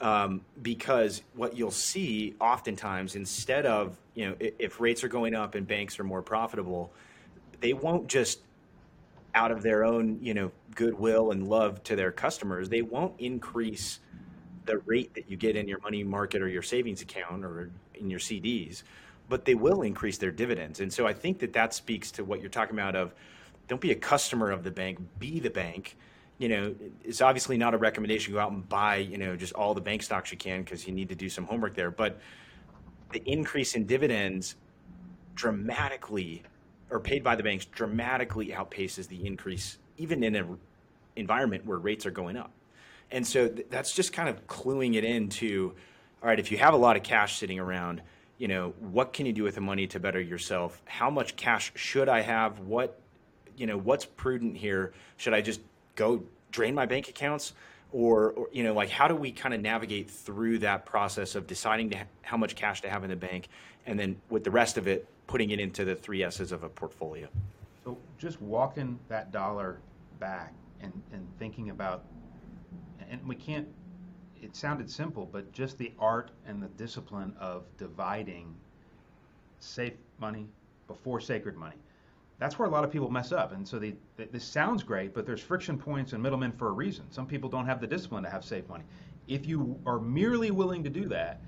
um, 0.00 0.40
because 0.62 1.22
what 1.34 1.56
you'll 1.56 1.70
see 1.70 2.34
oftentimes, 2.40 3.16
instead 3.16 3.66
of, 3.66 3.96
you 4.14 4.28
know, 4.28 4.36
if, 4.40 4.80
rates 4.80 5.04
are 5.04 5.08
going 5.08 5.34
up 5.34 5.54
and 5.54 5.66
banks 5.66 6.00
are 6.00 6.04
more 6.04 6.22
profitable, 6.22 6.92
they 7.60 7.72
won't 7.72 8.08
just 8.08 8.40
out 9.34 9.52
of 9.52 9.62
their 9.62 9.84
own, 9.84 10.18
you 10.20 10.34
know, 10.34 10.50
goodwill 10.74 11.30
and 11.30 11.48
love 11.48 11.82
to 11.84 11.94
their 11.94 12.10
customers, 12.10 12.68
they 12.68 12.82
won't 12.82 13.14
increase 13.20 14.00
the 14.64 14.78
rate 14.78 15.14
that 15.14 15.30
you 15.30 15.36
get 15.36 15.54
in 15.54 15.68
your 15.68 15.78
money 15.80 16.02
market 16.02 16.42
or 16.42 16.48
your 16.48 16.62
savings 16.62 17.02
account 17.02 17.44
or 17.44 17.70
in 17.94 18.10
your 18.10 18.18
CDs, 18.18 18.82
but 19.30 19.44
they 19.44 19.54
will 19.54 19.82
increase 19.82 20.18
their 20.18 20.32
dividends. 20.32 20.80
And 20.80 20.92
so 20.92 21.06
I 21.06 21.14
think 21.14 21.38
that 21.38 21.52
that 21.54 21.72
speaks 21.72 22.10
to 22.12 22.24
what 22.24 22.40
you're 22.40 22.50
talking 22.50 22.74
about 22.74 22.96
of 22.96 23.14
don't 23.68 23.80
be 23.80 23.92
a 23.92 23.94
customer 23.94 24.50
of 24.50 24.64
the 24.64 24.72
bank, 24.72 24.98
be 25.20 25.38
the 25.38 25.48
bank. 25.48 25.96
You 26.38 26.48
know, 26.48 26.74
it's 27.04 27.20
obviously 27.20 27.56
not 27.56 27.72
a 27.72 27.78
recommendation 27.78 28.34
go 28.34 28.40
out 28.40 28.50
and 28.50 28.68
buy, 28.68 28.96
you 28.96 29.18
know, 29.18 29.36
just 29.36 29.52
all 29.52 29.72
the 29.72 29.80
bank 29.80 30.02
stocks 30.02 30.32
you 30.32 30.36
can 30.36 30.62
because 30.62 30.86
you 30.86 30.92
need 30.92 31.08
to 31.10 31.14
do 31.14 31.28
some 31.28 31.44
homework 31.44 31.76
there. 31.76 31.92
But 31.92 32.18
the 33.12 33.22
increase 33.24 33.76
in 33.76 33.86
dividends 33.86 34.56
dramatically 35.36 36.42
or 36.90 36.98
paid 36.98 37.22
by 37.22 37.36
the 37.36 37.44
banks 37.44 37.66
dramatically 37.66 38.48
outpaces 38.48 39.06
the 39.06 39.24
increase 39.24 39.78
even 39.96 40.24
in 40.24 40.34
an 40.34 40.58
environment 41.14 41.64
where 41.64 41.78
rates 41.78 42.04
are 42.04 42.10
going 42.10 42.36
up. 42.36 42.50
And 43.12 43.24
so 43.24 43.46
th- 43.48 43.68
that's 43.70 43.94
just 43.94 44.12
kind 44.12 44.28
of 44.28 44.46
cluing 44.48 44.96
it 44.96 45.04
into 45.04 45.74
all 46.22 46.28
right, 46.28 46.38
if 46.38 46.52
you 46.52 46.58
have 46.58 46.74
a 46.74 46.76
lot 46.76 46.96
of 46.96 47.02
cash 47.02 47.38
sitting 47.38 47.58
around, 47.58 48.02
you 48.40 48.48
know, 48.48 48.72
what 48.80 49.12
can 49.12 49.26
you 49.26 49.34
do 49.34 49.42
with 49.42 49.56
the 49.56 49.60
money 49.60 49.86
to 49.88 50.00
better 50.00 50.18
yourself? 50.18 50.80
How 50.86 51.10
much 51.10 51.36
cash 51.36 51.72
should 51.74 52.08
I 52.08 52.22
have? 52.22 52.58
What 52.60 52.98
you 53.54 53.66
know, 53.66 53.76
what's 53.76 54.06
prudent 54.06 54.56
here? 54.56 54.94
Should 55.18 55.34
I 55.34 55.42
just 55.42 55.60
go 55.94 56.24
drain 56.50 56.74
my 56.74 56.86
bank 56.86 57.10
accounts? 57.10 57.52
Or, 57.92 58.30
or 58.30 58.48
you 58.50 58.64
know, 58.64 58.72
like 58.72 58.88
how 58.88 59.08
do 59.08 59.14
we 59.14 59.30
kind 59.30 59.52
of 59.52 59.60
navigate 59.60 60.10
through 60.10 60.60
that 60.60 60.86
process 60.86 61.34
of 61.34 61.46
deciding 61.46 61.92
ha- 61.92 62.04
how 62.22 62.38
much 62.38 62.56
cash 62.56 62.80
to 62.80 62.88
have 62.88 63.04
in 63.04 63.10
the 63.10 63.16
bank 63.16 63.48
and 63.84 63.98
then 63.98 64.16
with 64.30 64.44
the 64.44 64.50
rest 64.50 64.78
of 64.78 64.88
it, 64.88 65.06
putting 65.26 65.50
it 65.50 65.60
into 65.60 65.84
the 65.84 65.94
three 65.94 66.22
S's 66.22 66.50
of 66.50 66.64
a 66.64 66.68
portfolio? 66.70 67.28
So 67.84 67.98
just 68.16 68.40
walking 68.40 68.98
that 69.08 69.32
dollar 69.32 69.80
back 70.18 70.54
and, 70.80 70.92
and 71.12 71.26
thinking 71.38 71.68
about, 71.68 72.04
and 73.10 73.22
we 73.26 73.34
can't, 73.34 73.68
it 74.42 74.56
sounded 74.56 74.90
simple, 74.90 75.28
but 75.30 75.52
just 75.52 75.78
the 75.78 75.92
art 75.98 76.30
and 76.46 76.62
the 76.62 76.68
discipline 76.68 77.34
of 77.38 77.64
dividing 77.76 78.54
safe 79.60 79.94
money 80.18 80.48
before 80.86 81.20
sacred 81.20 81.56
money 81.56 81.76
that's 82.40 82.58
where 82.58 82.66
a 82.66 82.70
lot 82.70 82.82
of 82.84 82.90
people 82.90 83.10
mess 83.10 83.32
up. 83.32 83.52
And 83.52 83.68
so 83.68 83.78
they, 83.78 83.94
this 84.16 84.44
sounds 84.44 84.82
great, 84.82 85.14
but 85.14 85.26
there's 85.26 85.42
friction 85.42 85.78
points 85.78 86.14
and 86.14 86.22
middlemen 86.22 86.50
for 86.52 86.68
a 86.68 86.72
reason. 86.72 87.04
Some 87.10 87.26
people 87.26 87.50
don't 87.50 87.66
have 87.66 87.82
the 87.82 87.86
discipline 87.86 88.24
to 88.24 88.30
have 88.30 88.44
safe 88.44 88.66
money. 88.66 88.84
If 89.28 89.46
you 89.46 89.78
are 89.86 90.00
merely 90.00 90.50
willing 90.50 90.82
to 90.82 90.90
do 90.90 91.06
that, 91.08 91.42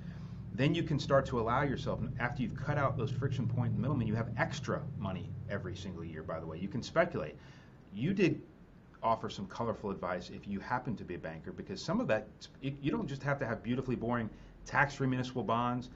then 0.53 0.75
you 0.75 0.83
can 0.83 0.99
start 0.99 1.25
to 1.27 1.41
allow 1.41 1.63
yourself, 1.63 2.01
after 2.21 2.43
you've 2.43 2.55
cut 2.55 2.77
out 2.77 2.99
those 2.99 3.11
friction 3.11 3.49
point 3.49 3.77
middlemen, 3.77 4.07
you 4.07 4.15
have 4.15 4.29
extra 4.37 4.83
money 4.99 5.31
every 5.49 5.75
single 5.75 6.05
year, 6.05 6.23
by 6.23 6.39
the 6.39 6.47
way. 6.47 6.59
You 6.59 6.69
can 6.69 6.83
speculate. 6.83 7.37
You 7.95 8.13
did 8.13 8.43
offer 9.03 9.29
some 9.29 9.47
colorful 9.47 9.91
advice 9.91 10.31
if 10.35 10.47
you 10.47 10.61
happen 10.61 10.97
to 10.97 11.05
be 11.05 11.15
a 11.15 11.19
banker, 11.19 11.53
because 11.53 11.83
some 11.83 12.01
of 12.01 12.09
that, 12.09 12.29
you 12.61 12.91
don't 12.91 13.09
just 13.09 13.23
have 13.23 13.39
to 13.41 13.47
have 13.47 13.63
beautifully 13.63 13.97
boring 13.97 14.31
tax 14.65 14.95
free 14.95 15.09
municipal 15.09 15.43
bonds 15.43 15.91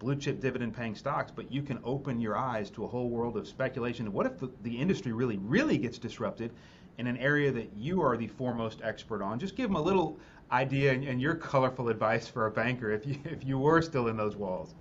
blue 0.00 0.16
chip 0.16 0.40
dividend 0.40 0.74
paying 0.74 0.96
stocks, 0.96 1.30
but 1.30 1.52
you 1.52 1.62
can 1.62 1.78
open 1.84 2.20
your 2.20 2.36
eyes 2.36 2.70
to 2.70 2.84
a 2.84 2.88
whole 2.88 3.08
world 3.08 3.36
of 3.36 3.46
speculation. 3.46 4.12
What 4.12 4.26
if 4.26 4.38
the, 4.38 4.50
the 4.62 4.76
industry 4.76 5.12
really, 5.12 5.36
really 5.36 5.78
gets 5.78 5.98
disrupted 5.98 6.50
in 6.98 7.06
an 7.06 7.18
area 7.18 7.52
that 7.52 7.70
you 7.76 8.02
are 8.02 8.16
the 8.16 8.26
foremost 8.26 8.80
expert 8.82 9.22
on? 9.22 9.38
Just 9.38 9.54
give 9.54 9.68
them 9.68 9.76
a 9.76 9.82
little 9.82 10.18
idea 10.50 10.92
and, 10.92 11.04
and 11.04 11.20
your 11.20 11.34
colorful 11.34 11.90
advice 11.90 12.26
for 12.26 12.46
a 12.46 12.50
banker 12.50 12.90
if 12.90 13.06
you, 13.06 13.16
if 13.26 13.44
you 13.44 13.58
were 13.58 13.80
still 13.82 14.08
in 14.08 14.16
those 14.16 14.36
walls. 14.36 14.74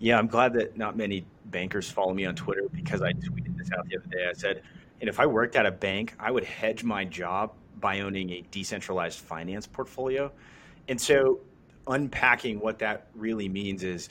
Yeah, 0.00 0.18
I'm 0.18 0.26
glad 0.26 0.54
that 0.54 0.76
not 0.76 0.96
many 0.96 1.24
bankers 1.46 1.88
follow 1.88 2.12
me 2.12 2.24
on 2.24 2.34
Twitter 2.34 2.64
because 2.72 3.02
I 3.02 3.12
tweeted 3.12 3.56
this 3.56 3.70
out 3.78 3.86
the 3.88 3.98
other 3.98 4.08
day. 4.08 4.26
I 4.28 4.32
said, 4.32 4.62
and 5.02 5.08
if 5.08 5.18
I 5.18 5.26
worked 5.26 5.56
at 5.56 5.66
a 5.66 5.72
bank, 5.72 6.14
I 6.20 6.30
would 6.30 6.44
hedge 6.44 6.84
my 6.84 7.04
job 7.04 7.54
by 7.80 8.00
owning 8.00 8.30
a 8.30 8.44
decentralized 8.52 9.18
finance 9.18 9.66
portfolio. 9.66 10.30
And 10.86 10.98
so 10.98 11.40
unpacking 11.88 12.60
what 12.60 12.78
that 12.78 13.08
really 13.16 13.48
means 13.48 13.82
is 13.82 14.08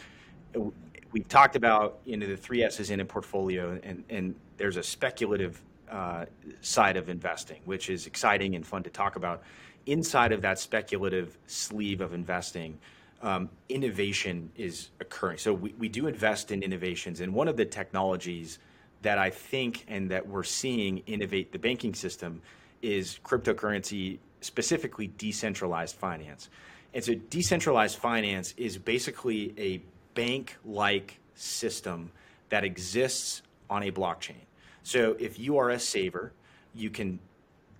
we've 1.13 1.29
talked 1.29 1.55
about 1.55 1.99
you 2.03 2.17
know 2.17 2.27
the 2.27 2.35
three 2.35 2.61
S's 2.61 2.89
in 2.89 2.99
a 2.99 3.05
portfolio, 3.05 3.79
and 3.83 4.03
and 4.09 4.35
there's 4.57 4.75
a 4.75 4.83
speculative 4.83 5.61
uh, 5.89 6.25
side 6.59 6.97
of 6.97 7.07
investing, 7.07 7.61
which 7.63 7.89
is 7.89 8.05
exciting 8.05 8.55
and 8.55 8.67
fun 8.67 8.83
to 8.83 8.89
talk 8.89 9.15
about. 9.15 9.43
Inside 9.85 10.33
of 10.33 10.41
that 10.41 10.59
speculative 10.59 11.37
sleeve 11.47 12.01
of 12.01 12.13
investing, 12.13 12.77
um, 13.21 13.49
innovation 13.69 14.51
is 14.57 14.89
occurring. 14.99 15.37
So 15.37 15.53
we, 15.53 15.73
we 15.79 15.87
do 15.87 16.07
invest 16.07 16.51
in 16.51 16.61
innovations, 16.61 17.21
and 17.21 17.33
one 17.33 17.47
of 17.47 17.55
the 17.55 17.65
technologies 17.65 18.59
that 19.01 19.17
I 19.17 19.29
think 19.29 19.85
and 19.87 20.11
that 20.11 20.27
we're 20.27 20.43
seeing 20.43 20.99
innovate 20.99 21.51
the 21.51 21.59
banking 21.59 21.93
system 21.93 22.41
is 22.81 23.19
cryptocurrency, 23.23 24.19
specifically 24.41 25.07
decentralized 25.17 25.95
finance. 25.95 26.49
And 26.93 27.03
so 27.03 27.13
decentralized 27.29 27.97
finance 27.97 28.53
is 28.57 28.77
basically 28.77 29.53
a 29.57 29.81
bank 30.13 30.57
like 30.65 31.19
system 31.35 32.11
that 32.49 32.63
exists 32.63 33.41
on 33.69 33.83
a 33.83 33.91
blockchain. 33.91 34.43
So 34.83 35.15
if 35.19 35.39
you 35.39 35.57
are 35.57 35.69
a 35.69 35.79
saver, 35.79 36.33
you 36.73 36.89
can 36.89 37.19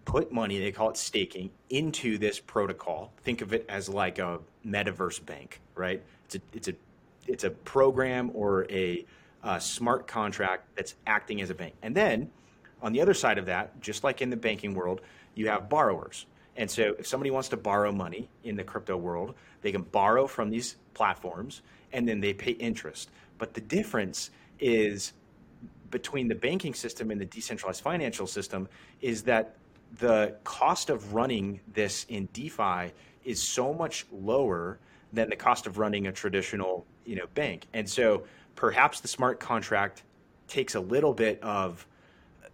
put 0.06 0.32
money, 0.32 0.60
they 0.60 0.72
call 0.72 0.90
it 0.90 0.98
staking, 0.98 1.52
into 1.70 2.18
this 2.18 2.40
protocol. 2.40 3.12
Think 3.24 3.42
of 3.42 3.54
it 3.54 3.66
as 3.70 3.90
like 3.90 4.20
a 4.20 4.40
metaverse 4.66 5.24
bank, 5.26 5.62
right? 5.76 6.02
It's 6.26 6.36
a, 6.36 6.40
it's 6.54 6.68
a, 6.68 6.74
it's 7.28 7.44
a 7.44 7.50
program 7.50 8.32
or 8.34 8.66
a, 8.72 9.06
a 9.44 9.60
smart 9.60 10.08
contract 10.08 10.68
that's 10.76 10.96
acting 11.08 11.42
as 11.42 11.50
a 11.50 11.56
bank. 11.56 11.74
And 11.82 11.96
then 11.96 12.30
on 12.82 12.94
the 12.94 13.02
other 13.02 13.14
side 13.14 13.38
of 13.38 13.46
that, 13.48 13.80
just 13.82 14.04
like 14.04 14.22
in 14.22 14.30
the 14.30 14.38
banking 14.38 14.74
world, 14.74 15.02
you 15.36 15.48
have 15.48 15.70
borrowers. 15.70 16.26
And 16.58 16.70
so 16.70 16.96
if 17.00 17.08
somebody 17.08 17.32
wants 17.32 17.50
to 17.50 17.58
borrow 17.58 17.92
money 17.92 18.30
in 18.44 18.56
the 18.56 18.64
crypto 18.64 18.98
world, 18.98 19.36
they 19.62 19.72
can 19.72 19.84
borrow 19.84 20.28
from 20.28 20.50
these 20.50 20.76
platforms 20.94 21.62
and 21.94 22.08
then 22.08 22.20
they 22.20 22.34
pay 22.34 22.52
interest. 22.52 23.10
But 23.38 23.54
the 23.54 23.62
difference 23.62 24.32
is 24.60 25.14
between 25.90 26.28
the 26.28 26.36
banking 26.36 26.74
system 26.74 27.12
and 27.12 27.20
the 27.20 27.26
decentralized 27.26 27.82
financial 27.82 28.28
system 28.28 28.68
is 29.02 29.24
that 29.24 29.56
the 30.00 30.36
cost 30.44 30.90
of 30.90 31.14
running 31.14 31.60
this 31.74 32.06
in 32.10 32.30
DeFi 32.34 32.94
is 33.26 33.42
so 33.42 33.74
much 33.74 34.06
lower 34.12 34.80
than 35.14 35.30
the 35.30 35.36
cost 35.36 35.68
of 35.68 35.78
running 35.78 36.08
a 36.08 36.12
traditional, 36.12 36.86
you 37.06 37.16
know, 37.16 37.26
bank. 37.36 37.68
And 37.74 37.90
so 37.90 38.24
perhaps 38.62 39.00
the 39.00 39.08
smart 39.08 39.40
contract 39.40 40.04
takes 40.48 40.76
a 40.76 40.80
little 40.80 41.16
bit 41.16 41.42
of 41.42 41.88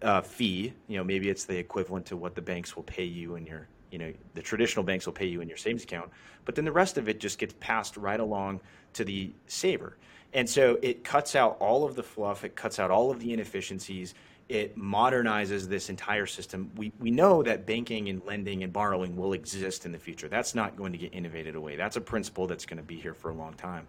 uh, 0.01 0.21
fee. 0.21 0.71
You 0.87 0.95
know, 0.95 1.03
maybe 1.03 1.27
it's 1.27 1.43
the 1.43 1.57
equivalent 1.57 2.05
to 2.05 2.15
what 2.15 2.33
the 2.33 2.41
banks 2.41 2.77
will 2.77 2.83
pay 2.83 3.03
you 3.03 3.35
in 3.35 3.45
your 3.45 3.67
you 3.91 3.97
know 3.99 4.13
the 4.33 4.41
traditional 4.41 4.83
banks 4.83 5.05
will 5.05 5.13
pay 5.13 5.25
you 5.25 5.39
in 5.39 5.47
your 5.47 5.55
savings 5.55 5.83
account 5.83 6.09
but 6.43 6.55
then 6.55 6.65
the 6.65 6.71
rest 6.73 6.97
of 6.97 7.07
it 7.07 7.21
just 7.21 7.39
gets 7.39 7.53
passed 7.61 7.95
right 7.95 8.19
along 8.19 8.59
to 8.91 9.05
the 9.05 9.31
saver 9.45 9.95
and 10.33 10.49
so 10.49 10.77
it 10.81 11.05
cuts 11.05 11.37
out 11.37 11.55
all 11.61 11.85
of 11.85 11.95
the 11.95 12.03
fluff 12.03 12.43
it 12.43 12.53
cuts 12.53 12.79
out 12.79 12.91
all 12.91 13.09
of 13.09 13.21
the 13.21 13.31
inefficiencies 13.31 14.13
it 14.49 14.77
modernizes 14.77 15.67
this 15.67 15.89
entire 15.89 16.25
system. 16.25 16.71
We, 16.77 16.93
we 16.99 17.11
know 17.11 17.43
that 17.43 17.65
banking 17.65 18.07
and 18.07 18.23
lending 18.25 18.63
and 18.63 18.71
borrowing 18.71 19.17
will 19.17 19.33
exist 19.33 19.85
in 19.85 19.91
the 19.91 19.99
future. 19.99 20.29
That's 20.29 20.55
not 20.55 20.77
going 20.77 20.93
to 20.93 20.97
get 20.97 21.13
innovated 21.13 21.55
away. 21.55 21.75
That's 21.75 21.97
a 21.97 22.01
principle 22.01 22.47
that's 22.47 22.65
going 22.65 22.77
to 22.77 22.83
be 22.83 22.95
here 22.95 23.13
for 23.13 23.29
a 23.29 23.33
long 23.33 23.55
time. 23.55 23.85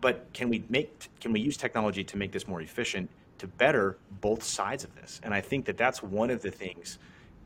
But 0.00 0.32
can 0.32 0.48
we 0.48 0.64
make 0.68 1.08
can 1.20 1.32
we 1.32 1.40
use 1.40 1.56
technology 1.56 2.04
to 2.04 2.16
make 2.16 2.32
this 2.32 2.46
more 2.46 2.60
efficient 2.60 3.10
to 3.38 3.46
better 3.46 3.98
both 4.20 4.42
sides 4.42 4.84
of 4.84 4.94
this? 4.94 5.20
And 5.22 5.34
I 5.34 5.40
think 5.40 5.64
that 5.66 5.76
that's 5.76 6.02
one 6.02 6.30
of 6.30 6.42
the 6.42 6.50
things 6.50 6.98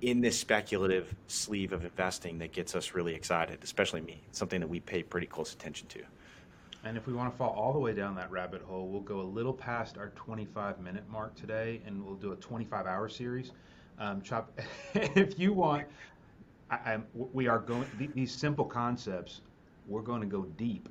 in 0.02 0.20
this 0.20 0.38
speculative 0.38 1.14
sleeve 1.28 1.72
of 1.72 1.84
investing 1.84 2.38
that 2.38 2.52
gets 2.52 2.74
us 2.74 2.92
really 2.92 3.14
excited, 3.14 3.60
especially 3.62 4.00
me. 4.00 4.20
It's 4.28 4.38
something 4.38 4.60
that 4.60 4.68
we 4.68 4.80
pay 4.80 5.02
pretty 5.02 5.28
close 5.28 5.52
attention 5.52 5.86
to. 5.88 6.00
And 6.84 6.96
if 6.96 7.06
we 7.06 7.12
want 7.12 7.32
to 7.32 7.36
fall 7.36 7.50
all 7.50 7.72
the 7.72 7.78
way 7.78 7.94
down 7.94 8.16
that 8.16 8.30
rabbit 8.30 8.62
hole, 8.62 8.88
we'll 8.88 9.00
go 9.00 9.20
a 9.20 9.22
little 9.22 9.52
past 9.52 9.98
our 9.98 10.08
25 10.10 10.80
minute 10.80 11.04
mark 11.08 11.36
today 11.36 11.80
and 11.86 12.04
we'll 12.04 12.16
do 12.16 12.32
a 12.32 12.36
25 12.36 12.86
hour 12.86 13.08
series. 13.08 13.52
Um, 14.00 14.20
Chop, 14.20 14.58
if 14.94 15.38
you 15.38 15.52
want, 15.52 15.86
I, 16.70 16.98
we 17.14 17.46
are 17.46 17.60
going, 17.60 17.86
these 18.14 18.32
simple 18.32 18.64
concepts, 18.64 19.42
we're 19.86 20.02
going 20.02 20.22
to 20.22 20.26
go 20.26 20.42
deep, 20.56 20.88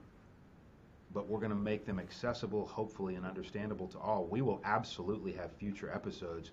but 1.13 1.27
we're 1.27 1.39
going 1.39 1.51
to 1.51 1.55
make 1.55 1.85
them 1.85 1.99
accessible, 1.99 2.65
hopefully, 2.65 3.15
and 3.15 3.25
understandable 3.25 3.87
to 3.87 3.97
all. 3.99 4.25
We 4.25 4.41
will 4.41 4.61
absolutely 4.63 5.33
have 5.33 5.51
future 5.53 5.91
episodes 5.93 6.51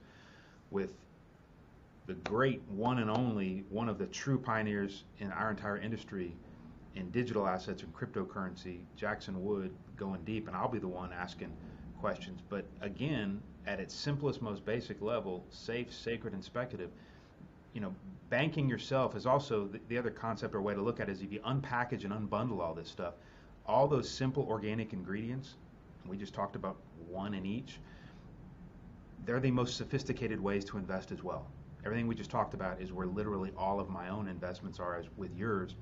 with 0.71 0.93
the 2.07 2.15
great 2.15 2.63
one 2.69 2.99
and 2.99 3.11
only, 3.11 3.65
one 3.69 3.89
of 3.89 3.99
the 3.99 4.07
true 4.07 4.39
pioneers 4.39 5.05
in 5.19 5.31
our 5.31 5.51
entire 5.51 5.77
industry 5.77 6.35
in 6.97 7.11
digital 7.11 7.47
assets 7.47 7.83
and 7.83 7.95
cryptocurrency, 7.95 8.79
Jackson 8.97 9.45
Wood 9.45 9.71
going 9.97 10.23
deep, 10.25 10.49
and 10.49 10.57
I'll 10.57 10.69
be 10.69 10.79
the 10.79 10.89
one 10.89 11.13
asking 11.13 11.53
questions. 12.01 12.41
But 12.49 12.65
again, 12.81 13.41
at 13.67 13.81
its 13.81 13.95
simplest, 13.95 14.41
most 14.41 14.65
basic 14.65 15.01
level, 15.03 15.45
safe, 15.51 15.93
sacred, 15.93 16.33
and 16.33 16.43
speculative, 16.43 16.91
you 17.75 17.81
know, 17.81 17.95
banking 18.31 18.69
yourself 18.69 19.15
is 19.15 19.27
also 19.27 19.67
the, 19.67 19.81
the 19.89 19.99
other 19.99 20.11
concept 20.11 20.55
or 20.55 20.63
way 20.63 20.75
to 20.75 20.83
look 20.83 21.01
at 21.01 21.09
it 21.09 21.13
is 21.13 21.23
if 21.23 21.33
you 21.33 21.41
unpackage 21.41 22.05
and 22.05 22.13
unbundle 22.13 22.61
all 22.61 22.75
this 22.75 22.89
stuff, 22.89 23.15
all 23.69 23.87
those 23.87 24.09
simple 24.09 24.47
organic 24.49 24.93
ingredients, 24.93 25.55
we 26.07 26.17
just 26.17 26.35
talked 26.35 26.57
about 26.57 26.77
one 27.09 27.35
in 27.35 27.45
each, 27.45 27.79
they're 29.27 29.41
the 29.41 29.51
most 29.51 29.77
sophisticated 29.77 30.41
ways 30.41 30.65
to 30.65 30.79
invest 30.79 31.13
as 31.13 31.23
well. 31.23 31.47
Everything 31.85 32.07
we 32.07 32.15
just 32.15 32.31
talked 32.31 32.55
about 32.55 32.81
is 32.81 32.93
where 32.93 33.07
literally 33.07 33.53
all 33.57 33.79
of 33.79 33.91
my 33.91 34.09
own 34.09 34.27
investments 34.27 34.81
are 34.81 34.97
as 34.97 35.07
with 35.17 35.35
yours 35.37 35.75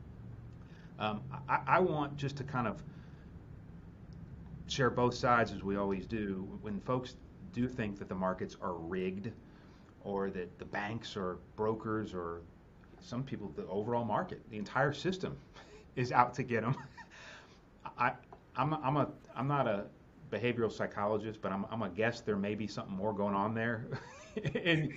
um, 0.99 1.23
I, 1.49 1.61
I 1.67 1.81
want 1.81 2.17
just 2.17 2.37
to 2.39 2.45
kind 2.45 2.67
of 2.67 2.83
share 4.67 4.91
both 4.91 5.15
sides 5.15 5.53
as 5.53 5.63
we 5.63 5.77
always 5.77 6.07
do. 6.07 6.49
When 6.63 6.81
folks 6.81 7.17
do 7.53 7.69
think 7.69 7.99
that 7.99 8.09
the 8.09 8.15
markets 8.15 8.57
are 8.61 8.75
rigged 8.75 9.31
or 10.05 10.31
that 10.31 10.59
the 10.59 10.65
banks 10.65 11.17
or 11.17 11.39
brokers 11.57 12.15
or 12.15 12.41
some 13.01 13.23
people, 13.23 13.53
the 13.57 13.67
overall 13.67 14.05
market, 14.05 14.41
the 14.51 14.59
entire 14.59 14.93
system 14.93 15.37
is 15.97 16.13
out 16.13 16.35
to 16.35 16.43
get 16.43 16.63
them. 16.63 16.77
I, 17.99 18.13
I'm, 18.57 18.73
a, 18.73 18.81
I'm, 18.83 18.97
a, 18.97 19.09
I'm 19.35 19.49
not 19.49 19.67
a 19.67 19.87
behavioral 20.31 20.73
psychologist, 20.73 21.41
but 21.41 21.53
I'm, 21.53 21.67
I'm 21.71 21.83
a 21.83 21.89
guess 21.89 22.21
there 22.21 22.37
may 22.37 22.55
be 22.55 22.67
something 22.67 22.95
more 22.97 23.13
going 23.13 23.35
on 23.35 23.55
there 23.55 23.87
and 24.65 24.93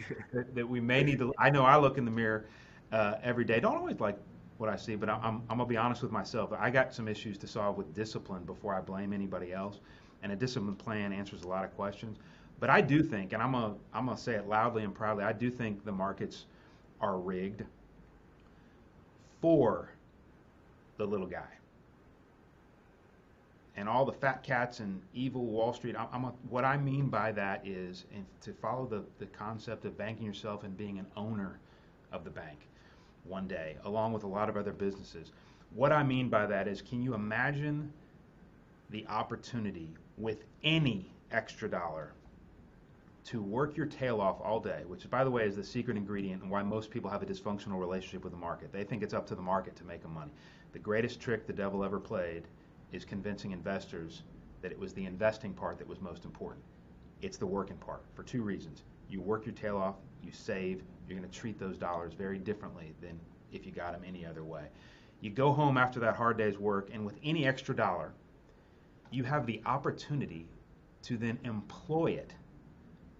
that, 0.53 0.67
we 0.67 0.79
may 0.81 1.03
need 1.03 1.19
to. 1.19 1.33
I 1.37 1.49
know 1.49 1.63
I 1.63 1.77
look 1.77 1.97
in 1.97 2.05
the 2.05 2.11
mirror 2.11 2.47
uh, 2.91 3.15
every 3.23 3.45
day. 3.45 3.59
Don't 3.59 3.75
always 3.77 3.99
like 3.99 4.17
what 4.57 4.69
I 4.69 4.75
see. 4.75 4.95
But 4.95 5.09
I'm, 5.09 5.19
I'm, 5.23 5.35
I'm 5.49 5.57
gonna 5.57 5.65
be 5.65 5.77
honest 5.77 6.01
with 6.01 6.11
myself. 6.11 6.51
I 6.57 6.69
got 6.69 6.93
some 6.93 7.07
issues 7.07 7.37
to 7.39 7.47
solve 7.47 7.77
with 7.77 7.93
discipline 7.93 8.43
before 8.43 8.75
I 8.75 8.81
blame 8.81 9.13
anybody 9.13 9.53
else. 9.53 9.79
And 10.21 10.31
a 10.31 10.35
discipline 10.35 10.75
plan 10.75 11.13
answers 11.13 11.43
a 11.43 11.47
lot 11.47 11.63
of 11.63 11.73
questions. 11.75 12.17
But 12.59 12.69
I 12.69 12.81
do 12.81 13.01
think, 13.01 13.31
and 13.33 13.41
I'm 13.41 13.53
gonna 13.53 13.75
I'm 13.93 14.05
gonna 14.05 14.17
say 14.17 14.35
it 14.35 14.47
loudly 14.47 14.83
and 14.83 14.93
proudly. 14.93 15.23
I 15.23 15.31
do 15.31 15.49
think 15.49 15.85
the 15.85 15.93
markets 15.93 16.45
are 16.99 17.17
rigged 17.19 17.63
for 19.41 19.89
the 20.97 21.05
little 21.05 21.27
guy. 21.27 21.58
And 23.79 23.87
all 23.87 24.03
the 24.03 24.11
fat 24.11 24.43
cats 24.43 24.81
and 24.81 25.01
evil 25.13 25.45
Wall 25.45 25.71
Street. 25.71 25.95
I'm, 25.97 26.07
I'm 26.11 26.25
a, 26.25 26.33
what 26.49 26.65
I 26.65 26.75
mean 26.75 27.07
by 27.07 27.31
that 27.31 27.65
is, 27.65 28.03
to 28.41 28.51
follow 28.51 28.85
the, 28.85 29.03
the 29.19 29.25
concept 29.27 29.85
of 29.85 29.97
banking 29.97 30.25
yourself 30.25 30.65
and 30.65 30.75
being 30.75 30.99
an 30.99 31.05
owner 31.15 31.59
of 32.11 32.25
the 32.25 32.29
bank 32.29 32.59
one 33.23 33.47
day, 33.47 33.77
along 33.85 34.11
with 34.11 34.23
a 34.23 34.27
lot 34.27 34.49
of 34.49 34.57
other 34.57 34.73
businesses. 34.73 35.31
What 35.73 35.93
I 35.93 36.03
mean 36.03 36.27
by 36.27 36.45
that 36.45 36.67
is, 36.67 36.81
can 36.81 37.01
you 37.01 37.13
imagine 37.13 37.93
the 38.89 39.07
opportunity 39.07 39.87
with 40.17 40.43
any 40.61 41.09
extra 41.31 41.69
dollar 41.69 42.11
to 43.25 43.41
work 43.41 43.77
your 43.77 43.85
tail 43.85 44.19
off 44.19 44.41
all 44.43 44.59
day, 44.59 44.81
which, 44.87 45.09
by 45.09 45.23
the 45.23 45.31
way, 45.31 45.45
is 45.45 45.55
the 45.55 45.63
secret 45.63 45.95
ingredient 45.95 46.41
and 46.41 46.51
why 46.51 46.63
most 46.63 46.91
people 46.91 47.09
have 47.09 47.23
a 47.23 47.25
dysfunctional 47.25 47.79
relationship 47.79 48.25
with 48.25 48.33
the 48.33 48.39
market. 48.39 48.73
They 48.73 48.83
think 48.83 49.03
it's 49.03 49.13
up 49.13 49.25
to 49.27 49.35
the 49.35 49.41
market 49.41 49.77
to 49.77 49.85
make 49.85 50.01
them 50.01 50.15
money. 50.15 50.31
The 50.73 50.79
greatest 50.79 51.21
trick 51.21 51.47
the 51.47 51.53
devil 51.53 51.85
ever 51.85 51.99
played 51.99 52.43
is 52.91 53.05
convincing 53.05 53.51
investors 53.51 54.23
that 54.61 54.71
it 54.71 54.79
was 54.79 54.93
the 54.93 55.05
investing 55.05 55.53
part 55.53 55.77
that 55.77 55.87
was 55.87 56.01
most 56.01 56.25
important. 56.25 56.63
It's 57.21 57.37
the 57.37 57.45
working 57.45 57.77
part 57.77 58.03
for 58.13 58.23
two 58.23 58.41
reasons. 58.41 58.83
You 59.09 59.21
work 59.21 59.45
your 59.45 59.55
tail 59.55 59.77
off, 59.77 59.95
you 60.23 60.31
save, 60.31 60.83
you're 61.07 61.17
going 61.17 61.29
to 61.29 61.37
treat 61.37 61.59
those 61.59 61.77
dollars 61.77 62.13
very 62.13 62.37
differently 62.37 62.93
than 63.01 63.19
if 63.51 63.65
you 63.65 63.71
got 63.71 63.93
them 63.93 64.01
any 64.05 64.25
other 64.25 64.43
way. 64.43 64.65
You 65.21 65.29
go 65.31 65.51
home 65.51 65.77
after 65.77 65.99
that 65.99 66.15
hard 66.15 66.37
day's 66.37 66.57
work, 66.57 66.89
and 66.93 67.05
with 67.05 67.15
any 67.23 67.45
extra 67.45 67.75
dollar, 67.75 68.13
you 69.11 69.23
have 69.23 69.45
the 69.45 69.61
opportunity 69.65 70.47
to 71.03 71.17
then 71.17 71.39
employ 71.43 72.11
it 72.11 72.33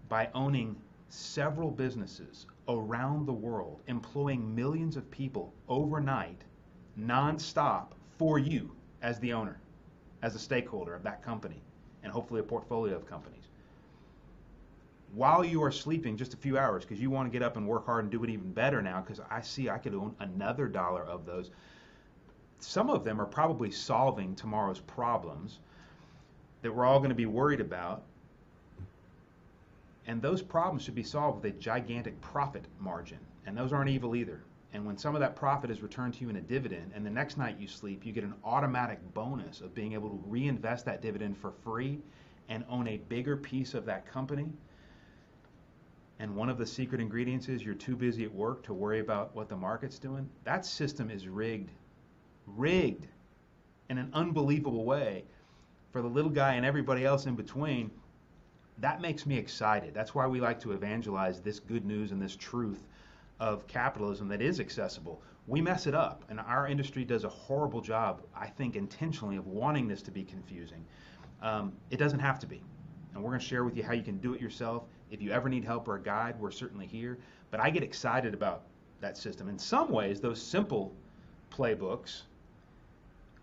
by 0.08 0.28
owning 0.34 0.76
several 1.08 1.70
businesses 1.70 2.46
around 2.68 3.26
the 3.26 3.32
world, 3.32 3.82
employing 3.86 4.54
millions 4.54 4.96
of 4.96 5.10
people 5.10 5.52
overnight, 5.68 6.42
nonstop 6.98 7.88
for 8.18 8.38
you 8.38 8.70
as 9.02 9.18
the 9.20 9.32
owner, 9.32 9.58
as 10.22 10.34
a 10.34 10.38
stakeholder 10.38 10.94
of 10.94 11.02
that 11.02 11.22
company, 11.22 11.62
and 12.02 12.12
hopefully 12.12 12.40
a 12.40 12.44
portfolio 12.44 12.96
of 12.96 13.06
companies 13.06 13.50
while 15.14 15.44
you 15.44 15.62
are 15.62 15.72
sleeping 15.72 16.16
just 16.16 16.34
a 16.34 16.36
few 16.36 16.56
hours 16.56 16.84
because 16.84 17.00
you 17.00 17.10
want 17.10 17.30
to 17.30 17.32
get 17.36 17.44
up 17.44 17.56
and 17.56 17.66
work 17.66 17.86
hard 17.86 18.04
and 18.04 18.12
do 18.12 18.22
it 18.22 18.30
even 18.30 18.52
better 18.52 18.80
now 18.80 19.00
because 19.00 19.20
I 19.30 19.40
see 19.40 19.68
I 19.68 19.78
could 19.78 19.94
own 19.94 20.14
another 20.20 20.68
dollar 20.68 21.04
of 21.04 21.26
those. 21.26 21.50
Some 22.60 22.90
of 22.90 23.04
them 23.04 23.20
are 23.20 23.26
probably 23.26 23.70
solving 23.70 24.34
tomorrow's 24.34 24.80
problems 24.80 25.58
that 26.62 26.74
we're 26.74 26.84
all 26.84 26.98
going 26.98 27.10
to 27.10 27.14
be 27.14 27.26
worried 27.26 27.60
about. 27.60 28.02
And 30.06 30.20
those 30.20 30.42
problems 30.42 30.82
should 30.82 30.94
be 30.94 31.02
solved 31.02 31.42
with 31.42 31.54
a 31.54 31.58
gigantic 31.58 32.20
profit 32.20 32.64
margin. 32.78 33.18
And 33.46 33.56
those 33.56 33.72
aren't 33.72 33.90
evil 33.90 34.14
either. 34.14 34.40
And 34.72 34.86
when 34.86 34.96
some 34.96 35.14
of 35.14 35.20
that 35.20 35.34
profit 35.34 35.70
is 35.70 35.82
returned 35.82 36.14
to 36.14 36.20
you 36.20 36.30
in 36.30 36.36
a 36.36 36.40
dividend, 36.40 36.92
and 36.94 37.04
the 37.04 37.10
next 37.10 37.36
night 37.36 37.58
you 37.58 37.66
sleep, 37.66 38.06
you 38.06 38.12
get 38.12 38.24
an 38.24 38.34
automatic 38.44 38.98
bonus 39.14 39.60
of 39.60 39.74
being 39.74 39.94
able 39.94 40.10
to 40.10 40.22
reinvest 40.26 40.84
that 40.84 41.02
dividend 41.02 41.36
for 41.36 41.50
free 41.50 41.98
and 42.48 42.64
own 42.68 42.86
a 42.86 42.96
bigger 42.96 43.36
piece 43.36 43.74
of 43.74 43.84
that 43.86 44.06
company 44.06 44.48
and 46.20 46.36
one 46.36 46.50
of 46.50 46.58
the 46.58 46.66
secret 46.66 47.00
ingredients 47.00 47.48
is 47.48 47.64
you're 47.64 47.74
too 47.74 47.96
busy 47.96 48.24
at 48.24 48.34
work 48.34 48.62
to 48.64 48.74
worry 48.74 49.00
about 49.00 49.34
what 49.34 49.48
the 49.48 49.56
market's 49.56 49.98
doing, 49.98 50.28
that 50.44 50.66
system 50.66 51.10
is 51.10 51.26
rigged. 51.26 51.70
Rigged 52.46 53.06
in 53.88 53.96
an 53.96 54.10
unbelievable 54.12 54.84
way 54.84 55.24
for 55.92 56.02
the 56.02 56.08
little 56.08 56.30
guy 56.30 56.54
and 56.54 56.66
everybody 56.66 57.06
else 57.06 57.24
in 57.24 57.36
between. 57.36 57.90
That 58.76 59.00
makes 59.00 59.24
me 59.24 59.38
excited. 59.38 59.94
That's 59.94 60.14
why 60.14 60.26
we 60.26 60.42
like 60.42 60.60
to 60.60 60.72
evangelize 60.72 61.40
this 61.40 61.58
good 61.58 61.86
news 61.86 62.12
and 62.12 62.20
this 62.20 62.36
truth 62.36 62.86
of 63.40 63.66
capitalism 63.66 64.28
that 64.28 64.40
is 64.40 64.60
accessible. 64.60 65.20
We 65.46 65.60
mess 65.60 65.86
it 65.86 65.94
up, 65.94 66.24
and 66.28 66.38
our 66.38 66.68
industry 66.68 67.04
does 67.04 67.24
a 67.24 67.28
horrible 67.28 67.80
job, 67.80 68.22
I 68.36 68.46
think, 68.46 68.76
intentionally, 68.76 69.36
of 69.36 69.46
wanting 69.48 69.88
this 69.88 70.02
to 70.02 70.12
be 70.12 70.22
confusing. 70.22 70.84
Um, 71.42 71.72
it 71.90 71.96
doesn't 71.96 72.20
have 72.20 72.38
to 72.40 72.46
be. 72.46 72.62
And 73.14 73.24
we're 73.24 73.30
going 73.30 73.40
to 73.40 73.46
share 73.46 73.64
with 73.64 73.76
you 73.76 73.82
how 73.82 73.92
you 73.92 74.04
can 74.04 74.18
do 74.18 74.34
it 74.34 74.40
yourself 74.40 74.84
if 75.10 75.20
you 75.20 75.32
ever 75.32 75.48
need 75.48 75.64
help 75.64 75.88
or 75.88 75.96
a 75.96 76.02
guide, 76.02 76.38
we're 76.38 76.50
certainly 76.50 76.86
here. 76.86 77.18
But 77.50 77.60
I 77.60 77.70
get 77.70 77.82
excited 77.82 78.32
about 78.32 78.62
that 79.00 79.18
system. 79.18 79.48
In 79.48 79.58
some 79.58 79.90
ways, 79.90 80.20
those 80.20 80.40
simple 80.40 80.94
playbooks 81.50 82.22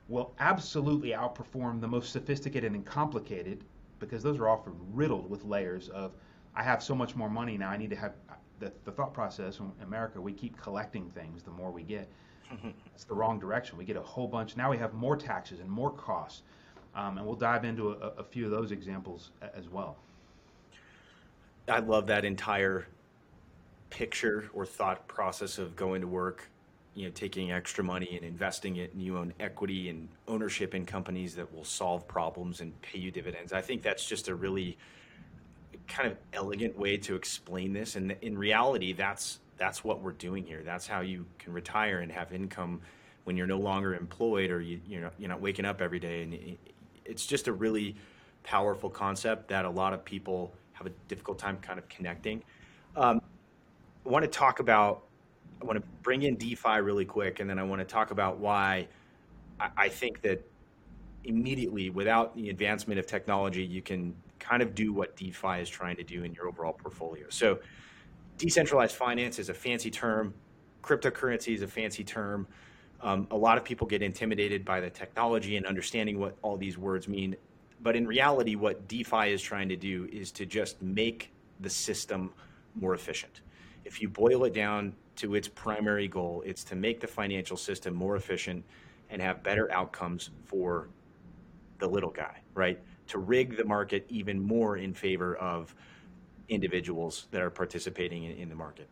will 0.07 0.33
absolutely 0.39 1.09
outperform 1.09 1.81
the 1.81 1.87
most 1.87 2.13
sophisticated 2.13 2.71
and 2.71 2.85
complicated 2.85 3.65
because 3.99 4.23
those 4.23 4.39
are 4.39 4.47
often 4.47 4.73
riddled 4.93 5.29
with 5.29 5.43
layers 5.43 5.89
of 5.89 6.13
I 6.55 6.63
have 6.63 6.81
so 6.81 6.95
much 6.95 7.15
more 7.15 7.29
money 7.29 7.57
now 7.57 7.69
I 7.69 7.77
need 7.77 7.89
to 7.89 7.95
have 7.97 8.13
the, 8.59 8.71
the 8.85 8.91
thought 8.91 9.13
process 9.13 9.59
in 9.59 9.71
America 9.83 10.19
we 10.19 10.33
keep 10.33 10.59
collecting 10.61 11.09
things 11.09 11.43
the 11.43 11.51
more 11.51 11.71
we 11.71 11.83
get. 11.83 12.07
It's 12.95 13.03
the 13.03 13.13
wrong 13.13 13.39
direction. 13.39 13.77
We 13.77 13.85
get 13.85 13.95
a 13.95 14.01
whole 14.01 14.27
bunch. 14.27 14.57
Now 14.57 14.71
we 14.71 14.77
have 14.79 14.95
more 14.95 15.15
taxes 15.15 15.59
and 15.59 15.69
more 15.69 15.91
costs. 15.91 16.41
Um, 16.95 17.19
and 17.19 17.27
we'll 17.27 17.35
dive 17.35 17.63
into 17.63 17.91
a, 17.91 18.07
a 18.17 18.23
few 18.23 18.45
of 18.45 18.51
those 18.51 18.71
examples 18.71 19.29
as 19.55 19.69
well. 19.69 19.97
I 21.67 21.79
love 21.79 22.07
that 22.07 22.25
entire 22.25 22.87
picture 23.89 24.49
or 24.53 24.65
thought 24.65 25.07
process 25.07 25.59
of 25.59 25.75
going 25.75 26.01
to 26.01 26.07
work, 26.07 26.49
you 26.95 27.05
know, 27.05 27.11
taking 27.11 27.51
extra 27.51 27.83
money 27.83 28.15
and 28.15 28.25
investing 28.25 28.77
it, 28.77 28.93
and 28.93 29.01
you 29.01 29.17
own 29.17 29.33
equity 29.39 29.89
and 29.89 30.07
ownership 30.27 30.73
in 30.73 30.85
companies 30.85 31.35
that 31.35 31.53
will 31.53 31.63
solve 31.63 32.07
problems 32.07 32.61
and 32.61 32.81
pay 32.81 32.97
you 32.97 33.11
dividends. 33.11 33.53
I 33.53 33.61
think 33.61 33.83
that's 33.83 34.05
just 34.05 34.27
a 34.27 34.35
really 34.35 34.77
kind 35.87 36.11
of 36.11 36.17
elegant 36.33 36.77
way 36.77 36.97
to 36.97 37.15
explain 37.15 37.73
this, 37.73 37.95
and 37.95 38.15
in 38.21 38.37
reality, 38.37 38.93
that's 38.93 39.39
that's 39.57 39.83
what 39.83 40.01
we're 40.01 40.11
doing 40.11 40.45
here. 40.45 40.61
That's 40.63 40.87
how 40.87 41.01
you 41.01 41.25
can 41.39 41.53
retire 41.53 41.99
and 41.99 42.11
have 42.11 42.31
income 42.31 42.81
when 43.23 43.35
you're 43.35 43.47
no 43.47 43.57
longer 43.57 43.95
employed 43.95 44.51
or 44.51 44.61
you 44.61 44.79
you 44.87 45.01
know 45.01 45.09
you're 45.17 45.29
not 45.29 45.41
waking 45.41 45.65
up 45.65 45.81
every 45.81 45.99
day. 45.99 46.23
And 46.23 46.57
it's 47.05 47.25
just 47.25 47.47
a 47.47 47.53
really 47.53 47.95
powerful 48.43 48.89
concept 48.89 49.49
that 49.49 49.65
a 49.65 49.69
lot 49.69 49.93
of 49.93 50.05
people 50.05 50.53
have 50.73 50.87
a 50.87 50.91
difficult 51.07 51.39
time 51.39 51.57
kind 51.57 51.79
of 51.79 51.89
connecting. 51.89 52.43
Um, 52.95 53.21
I 54.05 54.09
want 54.09 54.23
to 54.23 54.31
talk 54.31 54.59
about. 54.59 55.03
I 55.59 55.65
want 55.65 55.79
to 55.79 55.87
bring 56.03 56.21
in 56.21 56.35
DeFi 56.35 56.81
really 56.81 57.05
quick, 57.05 57.39
and 57.39 57.49
then 57.49 57.57
I 57.57 57.63
want 57.63 57.79
to 57.79 57.85
talk 57.85 58.11
about 58.11 58.37
why 58.37 58.87
I, 59.59 59.69
I 59.75 59.89
think 59.89 60.21
that 60.21 60.45
immediately, 61.23 61.89
without 61.89 62.35
the 62.35 62.49
advancement 62.49 62.99
of 62.99 63.07
technology, 63.07 63.63
you 63.63 63.81
can 63.81 64.13
kind 64.39 64.61
of 64.61 64.75
do 64.75 64.93
what 64.93 65.15
DeFi 65.15 65.59
is 65.59 65.69
trying 65.69 65.95
to 65.97 66.03
do 66.03 66.23
in 66.23 66.33
your 66.33 66.47
overall 66.47 66.73
portfolio. 66.73 67.25
So, 67.29 67.59
decentralized 68.37 68.95
finance 68.95 69.39
is 69.39 69.49
a 69.49 69.53
fancy 69.53 69.89
term. 69.89 70.33
Cryptocurrency 70.83 71.53
is 71.53 71.61
a 71.61 71.67
fancy 71.67 72.03
term. 72.03 72.47
Um, 73.01 73.27
a 73.31 73.37
lot 73.37 73.57
of 73.57 73.63
people 73.63 73.85
get 73.85 74.01
intimidated 74.01 74.65
by 74.65 74.79
the 74.79 74.89
technology 74.89 75.57
and 75.57 75.65
understanding 75.65 76.19
what 76.19 76.35
all 76.41 76.57
these 76.57 76.77
words 76.77 77.07
mean. 77.07 77.35
But 77.81 77.95
in 77.95 78.07
reality, 78.07 78.55
what 78.55 78.87
DeFi 78.87 79.31
is 79.31 79.41
trying 79.41 79.69
to 79.69 79.75
do 79.75 80.09
is 80.11 80.31
to 80.33 80.45
just 80.45 80.81
make 80.81 81.31
the 81.59 81.69
system 81.69 82.33
more 82.75 82.93
efficient. 82.93 83.41
If 83.85 84.01
you 84.01 84.09
boil 84.09 84.45
it 84.45 84.53
down 84.53 84.93
to 85.17 85.35
its 85.35 85.47
primary 85.47 86.07
goal, 86.07 86.43
it's 86.45 86.63
to 86.65 86.75
make 86.75 86.99
the 86.99 87.07
financial 87.07 87.57
system 87.57 87.93
more 87.93 88.15
efficient 88.15 88.63
and 89.09 89.21
have 89.21 89.43
better 89.43 89.71
outcomes 89.71 90.31
for 90.45 90.89
the 91.79 91.87
little 91.87 92.09
guy, 92.09 92.41
right? 92.53 92.79
To 93.07 93.19
rig 93.19 93.57
the 93.57 93.65
market 93.65 94.05
even 94.09 94.39
more 94.39 94.77
in 94.77 94.93
favor 94.93 95.35
of 95.35 95.73
individuals 96.49 97.27
that 97.31 97.41
are 97.41 97.49
participating 97.49 98.23
in, 98.23 98.31
in 98.37 98.49
the 98.49 98.55
market. 98.55 98.89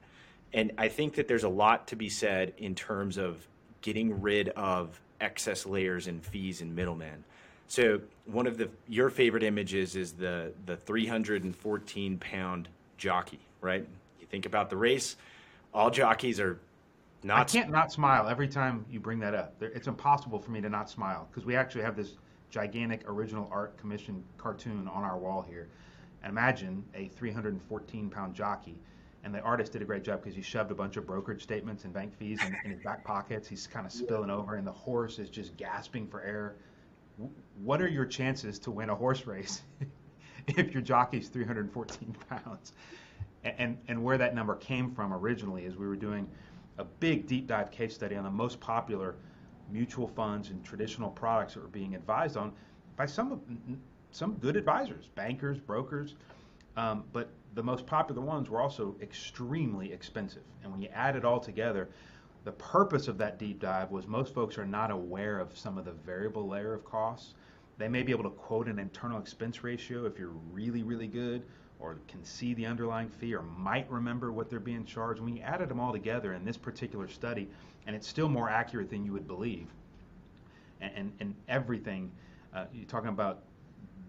And 0.54 0.72
I 0.78 0.88
think 0.88 1.16
that 1.16 1.28
there's 1.28 1.44
a 1.44 1.50
lot 1.50 1.88
to 1.88 1.96
be 1.96 2.10
said 2.10 2.54
in 2.58 2.76
terms 2.76 3.18
of 3.18 3.46
getting 3.82 4.22
rid 4.22 4.50
of 4.50 5.00
excess 5.22 5.66
layers 5.66 6.08
and 6.08 6.24
fees 6.24 6.62
and 6.62 6.76
middlemen. 6.76 7.24
So 7.68 8.00
one 8.26 8.48
of 8.48 8.58
the 8.58 8.70
your 8.88 9.10
favorite 9.10 9.44
images 9.44 9.96
is 9.96 10.14
the 10.14 10.52
the 10.66 10.78
314 10.78 12.18
pound 12.20 12.70
jockey, 12.98 13.40
right? 13.62 13.86
You 14.20 14.28
think 14.28 14.46
about 14.46 14.70
the 14.70 14.78
race, 14.78 15.18
all 15.74 15.90
jockeys 15.90 16.40
are 16.40 16.60
not. 17.24 17.40
I 17.40 17.44
can't 17.44 17.72
not 17.72 17.92
smile 17.92 18.28
every 18.28 18.48
time 18.48 18.86
you 18.90 19.00
bring 19.00 19.20
that 19.20 19.34
up. 19.34 19.56
It's 19.62 19.88
impossible 19.88 20.40
for 20.40 20.52
me 20.52 20.62
to 20.62 20.70
not 20.70 20.90
smile 20.90 21.28
because 21.30 21.46
we 21.46 21.56
actually 21.56 21.84
have 21.84 21.96
this 21.96 22.14
gigantic 22.56 23.02
original 23.10 23.50
art 23.52 23.78
commission 23.78 24.24
cartoon 24.38 24.88
on 24.88 25.04
our 25.04 25.18
wall 25.18 25.42
here. 25.42 25.68
And 26.24 26.32
imagine 26.32 26.86
a 26.94 27.10
314 27.10 28.10
pound 28.10 28.34
jockey. 28.34 28.78
And 29.26 29.36
the 29.36 29.42
artist 29.42 29.74
did 29.74 29.82
a 29.82 29.86
great 29.86 30.04
job 30.04 30.22
because 30.22 30.38
he 30.38 30.42
shoved 30.42 30.72
a 30.72 30.74
bunch 30.74 30.96
of 30.96 31.06
brokerage 31.06 31.44
statements 31.44 31.84
and 31.84 31.94
bank 31.94 32.16
fees 32.18 32.40
in, 32.42 32.56
in 32.64 32.72
his 32.72 32.80
back 32.80 33.04
pockets. 33.04 33.46
He's 33.46 33.68
kind 33.68 33.86
of 33.86 33.92
spilling 33.92 34.30
over, 34.30 34.56
and 34.56 34.66
the 34.66 34.72
horse 34.72 35.20
is 35.20 35.30
just 35.30 35.58
gasping 35.58 36.08
for 36.08 36.22
air. 36.22 36.56
What 37.62 37.82
are 37.82 37.90
your 37.90 38.06
chances 38.06 38.58
to 38.60 38.72
win 38.72 38.90
a 38.90 38.96
horse 38.96 39.28
race 39.28 39.62
if 40.48 40.72
your 40.72 40.82
jockey's 40.82 41.28
314 41.28 42.16
pounds? 42.30 42.72
And, 43.44 43.78
and 43.90 44.02
where 44.02 44.18
that 44.18 44.34
number 44.34 44.56
came 44.56 44.92
from 44.92 45.14
originally 45.14 45.66
is 45.66 45.76
we 45.76 45.88
were 45.88 45.98
doing 45.98 46.26
a 46.78 46.86
big 46.86 47.28
deep 47.28 47.48
dive 47.48 47.70
case 47.70 47.94
study 47.94 48.16
on 48.16 48.24
the 48.24 48.32
most 48.32 48.62
popular 48.62 49.16
mutual 49.70 50.08
funds 50.08 50.50
and 50.50 50.64
traditional 50.64 51.10
products 51.10 51.54
that 51.54 51.62
were 51.62 51.70
being 51.70 51.96
advised 51.96 52.38
on 52.38 52.52
by 52.96 53.06
some 53.06 53.42
some 54.12 54.34
good 54.36 54.56
advisors, 54.56 55.10
bankers, 55.16 55.60
brokers. 55.60 56.16
Um, 56.78 57.04
but 57.12 57.30
the 57.54 57.64
most 57.64 57.86
popular 57.86 58.22
ones 58.22 58.50
were 58.50 58.62
also 58.62 58.96
extremely 59.02 59.92
expensive. 59.92 60.44
And 60.64 60.72
when 60.72 60.82
you 60.82 60.90
add 60.94 61.16
it 61.16 61.26
all 61.26 61.40
together, 61.40 61.90
the 62.44 62.52
purpose 62.54 63.08
of 63.08 63.18
that 63.18 63.40
deep 63.40 63.60
dive 63.60 63.92
was 63.92 64.08
most 64.08 64.34
folks 64.34 64.58
are 64.58 64.66
not 64.66 64.92
aware 64.92 65.40
of 65.40 65.58
some 65.58 65.78
of 65.78 65.86
the 65.86 65.92
variable 65.92 66.48
layer 66.48 66.74
of 66.74 66.86
costs. 66.86 67.34
They 67.78 67.88
may 67.88 68.04
be 68.04 68.12
able 68.12 68.24
to 68.24 68.30
quote 68.30 68.68
an 68.68 68.80
internal 68.80 69.20
expense 69.20 69.64
ratio 69.64 70.06
if 70.06 70.18
you're 70.18 70.36
really, 70.54 70.84
really 70.84 71.08
good, 71.08 71.44
or 71.80 71.98
can 72.08 72.24
see 72.24 72.54
the 72.54 72.66
underlying 72.66 73.10
fee, 73.10 73.36
or 73.36 73.42
might 73.42 73.90
remember 73.90 74.32
what 74.32 74.50
they're 74.50 74.60
being 74.60 74.86
charged. 74.86 75.22
When 75.22 75.36
you 75.36 75.44
added 75.44 75.70
them 75.70 75.80
all 75.80 75.92
together 75.92 76.34
in 76.34 76.46
this 76.46 76.58
particular 76.58 77.08
study, 77.08 77.50
and 77.86 77.96
it's 77.96 78.08
still 78.08 78.30
more 78.30 78.50
accurate 78.50 78.90
than 78.90 79.06
you 79.06 79.12
would 79.14 79.28
believe. 79.28 79.68
And, 80.82 80.92
and, 80.96 81.12
and 81.20 81.36
everything, 81.48 82.12
uh, 82.54 82.66
you're 82.74 82.86
talking 82.86 83.10
about 83.10 83.44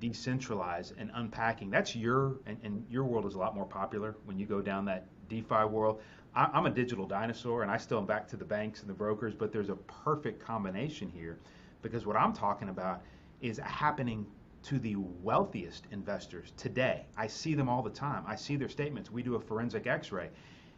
decentralized 0.00 0.94
and 0.98 1.10
unpacking. 1.14 1.70
That's 1.70 1.96
your, 1.96 2.36
and, 2.46 2.58
and, 2.62 2.84
your 2.90 3.04
world 3.04 3.26
is 3.26 3.34
a 3.34 3.38
lot 3.38 3.54
more 3.54 3.64
popular 3.64 4.14
when 4.24 4.38
you 4.38 4.46
go 4.46 4.60
down 4.60 4.84
that 4.86 5.06
DeFi 5.28 5.64
world. 5.64 6.00
I, 6.34 6.50
I'm 6.52 6.66
a 6.66 6.70
digital 6.70 7.06
dinosaur 7.06 7.62
and 7.62 7.70
I 7.70 7.78
still 7.78 7.98
am 7.98 8.06
back 8.06 8.28
to 8.28 8.36
the 8.36 8.44
banks 8.44 8.80
and 8.80 8.90
the 8.90 8.94
brokers, 8.94 9.34
but 9.34 9.52
there's 9.52 9.70
a 9.70 9.76
perfect 9.76 10.44
combination 10.44 11.10
here 11.10 11.38
because 11.82 12.04
what 12.04 12.16
I'm 12.16 12.32
talking 12.32 12.68
about 12.68 13.02
is 13.40 13.58
happening 13.58 14.26
to 14.66 14.78
the 14.78 14.96
wealthiest 14.96 15.84
investors 15.90 16.52
today. 16.56 17.06
I 17.16 17.26
see 17.26 17.54
them 17.54 17.68
all 17.68 17.82
the 17.82 17.90
time. 17.90 18.24
I 18.26 18.36
see 18.36 18.56
their 18.56 18.68
statements. 18.68 19.10
We 19.10 19.22
do 19.22 19.34
a 19.34 19.40
forensic 19.40 19.86
x 19.86 20.12
ray 20.12 20.30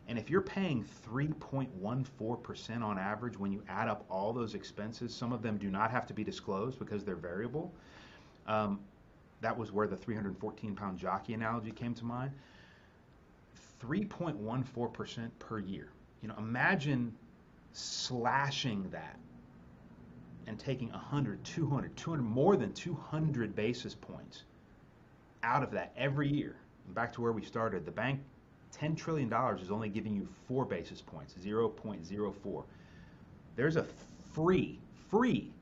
and 0.09 0.19
if 0.19 0.31
you're 0.31 0.41
paying 0.41 0.87
3.14% 1.07 2.83
on 2.83 2.99
average 2.99 3.39
when 3.39 3.53
you 3.53 3.63
add 3.69 3.89
up 3.89 4.07
all 4.09 4.33
those 4.33 4.55
expenses, 4.55 5.15
some 5.15 5.35
of 5.35 5.43
them 5.43 5.59
do 5.59 5.71
not 5.71 5.91
have 5.91 6.07
to 6.07 6.15
be 6.15 6.25
disclosed 6.25 6.79
because 6.79 7.05
they're 7.05 7.15
variable. 7.15 7.75
Um, 8.47 8.81
that 9.43 9.57
was 9.57 9.71
where 9.71 9.87
the 9.87 9.97
314 9.97 10.75
pound 10.75 10.99
jockey 10.99 11.35
analogy 11.35 11.71
came 11.71 11.93
to 11.95 12.07
mind. 12.07 12.33
3.14% 13.83 15.31
per 15.39 15.59
year. 15.59 15.91
You 16.23 16.29
know, 16.29 16.35
imagine 16.39 17.15
slashing 17.73 18.89
that 18.91 19.19
and 20.49 20.59
taking 20.59 20.91
100, 20.91 21.45
200, 21.45 21.95
200, 21.95 22.23
more 22.23 22.57
than 22.57 22.73
200 22.73 23.55
basis 23.55 23.95
points 23.95 24.45
out 25.43 25.63
of 25.63 25.71
that 25.71 25.93
every 25.97 26.29
year. 26.29 26.57
And 26.87 26.95
back 26.95 27.13
to 27.13 27.21
where 27.21 27.33
we 27.33 27.45
started, 27.45 27.85
the 27.85 27.93
bank 27.93 28.21
$10 28.75 28.97
trillion 28.97 29.33
is 29.61 29.71
only 29.71 29.91
giving 29.91 30.15
you 30.15 30.27
four 30.47 30.65
basis 30.65 31.03
points, 31.03 31.35
0.04. 31.35 32.65
There's 33.57 33.77
a 33.77 33.87
free, 34.33 34.79
free 35.11 35.53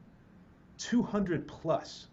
200 0.78 1.48
plus 1.48 2.06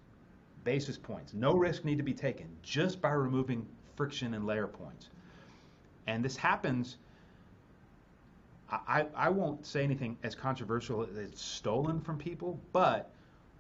basis 0.64 0.98
points. 0.98 1.34
No 1.34 1.54
risk 1.54 1.86
need 1.86 1.98
to 1.98 2.04
be 2.04 2.14
taken 2.14 2.48
just 2.64 3.02
by 3.02 3.12
removing 3.12 3.68
friction 3.96 4.34
and 4.34 4.48
layer 4.48 4.68
points. 4.68 5.10
And 6.08 6.26
this 6.26 6.36
happens, 6.36 6.98
I, 8.88 9.06
I 9.16 9.30
won't 9.30 9.66
say 9.66 9.84
anything 9.84 10.18
as 10.24 10.36
controversial 10.36 11.04
as 11.04 11.18
it's 11.18 11.42
stolen 11.42 12.00
from 12.00 12.18
people, 12.18 12.60
but 12.72 13.12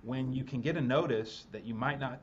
when 0.01 0.33
you 0.33 0.43
can 0.43 0.61
get 0.61 0.77
a 0.77 0.81
notice 0.81 1.45
that 1.51 1.65
you 1.65 1.73
might 1.73 1.99
not 1.99 2.21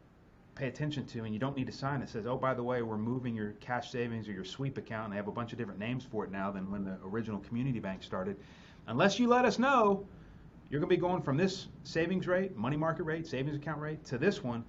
pay 0.54 0.68
attention 0.68 1.06
to, 1.06 1.24
and 1.24 1.32
you 1.32 1.40
don't 1.40 1.56
need 1.56 1.66
to 1.66 1.72
sign 1.72 2.02
it 2.02 2.08
says, 2.08 2.26
oh, 2.26 2.36
by 2.36 2.52
the 2.54 2.62
way, 2.62 2.82
we're 2.82 2.98
moving 2.98 3.34
your 3.34 3.52
cash 3.60 3.90
savings 3.90 4.28
or 4.28 4.32
your 4.32 4.44
sweep 4.44 4.76
account, 4.76 5.04
and 5.04 5.12
they 5.12 5.16
have 5.16 5.28
a 5.28 5.32
bunch 5.32 5.52
of 5.52 5.58
different 5.58 5.78
names 5.78 6.04
for 6.04 6.24
it 6.24 6.30
now 6.30 6.50
than 6.50 6.70
when 6.70 6.84
the 6.84 6.98
original 7.04 7.40
community 7.40 7.78
bank 7.78 8.02
started. 8.02 8.36
Unless 8.86 9.18
you 9.18 9.28
let 9.28 9.44
us 9.44 9.58
know, 9.58 10.06
you're 10.68 10.80
going 10.80 10.90
to 10.90 10.96
be 10.96 11.00
going 11.00 11.22
from 11.22 11.36
this 11.36 11.68
savings 11.84 12.26
rate, 12.26 12.56
money 12.56 12.76
market 12.76 13.04
rate, 13.04 13.26
savings 13.26 13.56
account 13.56 13.80
rate 13.80 14.04
to 14.06 14.18
this 14.18 14.42
one. 14.42 14.64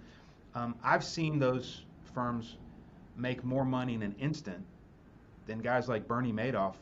Um, 0.55 0.75
I've 0.83 1.03
seen 1.03 1.39
those 1.39 1.83
firms 2.13 2.57
make 3.15 3.43
more 3.43 3.65
money 3.65 3.93
in 3.93 4.01
an 4.01 4.15
instant 4.19 4.63
than 5.47 5.59
guys 5.59 5.87
like 5.87 6.07
Bernie 6.07 6.33
Madoff 6.33 6.75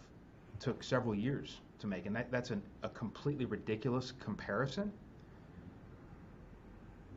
took 0.60 0.84
several 0.84 1.16
years 1.16 1.62
to 1.80 1.88
make. 1.88 2.06
And 2.06 2.16
that, 2.16 2.32
that's 2.32 2.52
an, 2.52 2.62
a 2.84 2.90
completely 2.90 3.46
ridiculous 3.46 4.14
comparison 4.20 4.92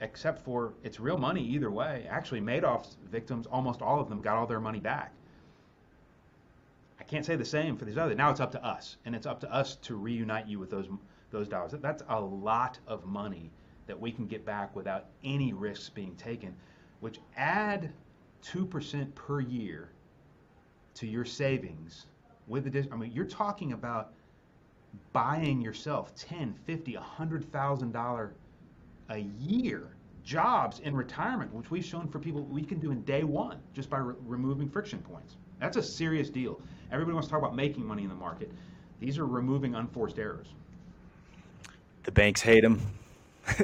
except 0.03 0.45
for 0.45 0.75
it's 0.83 1.01
real 1.01 1.17
money 1.17 1.43
either 1.43 1.71
way. 1.71 2.07
Actually, 2.11 2.41
Madoff's 2.41 2.97
victims, 3.11 3.47
almost 3.47 3.81
all 3.81 4.01
of 4.01 4.09
them, 4.09 4.21
got 4.21 4.37
all 4.37 4.47
their 4.47 4.61
money 4.61 4.81
back. 4.81 5.13
I 7.01 7.05
can't 7.05 7.25
say 7.25 7.37
the 7.37 7.45
same 7.45 7.77
for 7.77 7.85
these 7.85 7.97
other. 7.97 8.15
Now 8.15 8.31
it's 8.31 8.41
up 8.41 8.53
to 8.53 8.65
us, 8.65 8.97
and 9.05 9.15
it's 9.15 9.27
up 9.27 9.41
to 9.41 9.53
us 9.53 9.77
to 9.77 9.95
reunite 9.97 10.47
you 10.47 10.59
with 10.59 10.71
those 10.71 10.87
those 11.31 11.49
dollars. 11.49 11.73
That's 11.81 12.03
a 12.09 12.21
lot 12.21 12.79
of 12.87 13.07
money 13.07 13.51
that 13.87 13.99
we 13.99 14.13
can 14.13 14.27
get 14.27 14.45
back 14.45 14.75
without 14.77 15.07
any 15.25 15.53
risks 15.53 15.89
being 15.89 16.15
taken. 16.17 16.55
Which 17.01 17.21
add 17.37 17.93
two 18.43 18.67
percent 18.67 19.15
per 19.15 19.41
year 19.41 19.91
to 20.95 21.07
your 21.07 21.25
savings 21.25 22.07
with 22.47 22.65
the. 22.65 22.71
dis- 22.71 22.89
I 22.93 22.97
mean, 22.97 23.13
you're 23.13 23.25
talking 23.25 23.73
about 23.73 24.13
buying 25.13 25.61
yourself 25.61 26.15
10 26.15 26.55
50 26.67 26.95
100000 26.95 27.93
dollar 27.93 28.35
a 29.09 29.19
year 29.39 29.89
jobs 30.25 30.81
in 30.81 30.95
retirement, 30.95 31.53
which 31.53 31.71
we've 31.71 31.85
shown 31.85 32.09
for 32.09 32.19
people 32.19 32.43
we 32.45 32.63
can 32.63 32.79
do 32.79 32.91
in 32.91 33.03
day 33.03 33.25
one 33.25 33.59
just 33.75 33.91
by 33.91 33.99
re- 33.99 34.15
removing 34.27 34.69
friction 34.69 34.99
points. 35.01 35.37
That's 35.61 35.77
a 35.77 35.83
serious 35.83 36.31
deal. 36.31 36.61
Everybody 36.91 37.15
wants 37.15 37.29
to 37.29 37.33
talk 37.33 37.41
about 37.41 37.57
making 37.57 37.85
money 37.87 38.03
in 38.03 38.09
the 38.09 38.15
market. 38.15 38.51
These 39.01 39.19
are 39.19 39.27
removing 39.27 39.75
unforced 39.75 40.19
errors. 40.19 40.49
The 42.05 42.13
banks 42.13 42.41
hate 42.41 42.63
them. 42.63 42.81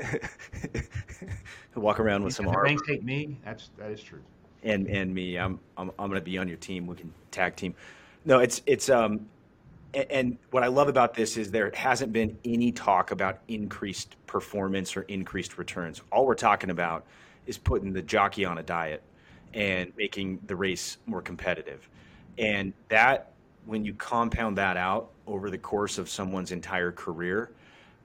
walk 1.76 2.00
around 2.00 2.24
with 2.24 2.34
some. 2.34 2.46
The 2.46 2.60
banks 2.64 2.82
hate 2.86 3.04
me. 3.04 3.36
That's 3.44 3.70
that 3.78 3.90
is 3.90 4.02
true. 4.02 4.20
and 4.62 4.86
and 4.88 5.14
me. 5.14 5.36
I'm 5.36 5.60
I'm 5.76 5.90
I'm 5.98 6.08
going 6.08 6.20
to 6.20 6.24
be 6.24 6.38
on 6.38 6.48
your 6.48 6.56
team. 6.56 6.86
We 6.86 6.96
can 6.96 7.12
tag 7.30 7.56
team. 7.56 7.74
No, 8.24 8.40
it's 8.40 8.62
it's 8.66 8.88
um, 8.90 9.26
and, 9.94 10.37
what 10.50 10.62
I 10.62 10.66
love 10.66 10.88
about 10.88 11.14
this 11.14 11.37
is 11.37 11.50
there 11.50 11.70
hasn't 11.74 12.12
been 12.12 12.38
any 12.44 12.72
talk 12.72 13.11
about 13.11 13.38
increased 13.48 14.16
performance 14.26 14.96
or 14.96 15.02
increased 15.02 15.57
returns. 15.57 16.02
All 16.12 16.26
we're 16.26 16.35
talking 16.35 16.70
about 16.70 17.04
is 17.46 17.57
putting 17.57 17.92
the 17.92 18.02
jockey 18.02 18.44
on 18.44 18.59
a 18.59 18.62
diet 18.62 19.02
and 19.54 19.92
making 19.96 20.40
the 20.46 20.54
race 20.54 20.98
more 21.07 21.22
competitive, 21.22 21.88
and 22.37 22.72
that 22.88 23.33
when 23.64 23.85
you 23.85 23.94
compound 23.94 24.59
that 24.59 24.76
out 24.76 25.11
over 25.26 25.50
the 25.50 25.59
course 25.59 25.98
of 25.98 26.09
someone's 26.09 26.52
entire 26.52 26.92
career, 26.92 27.50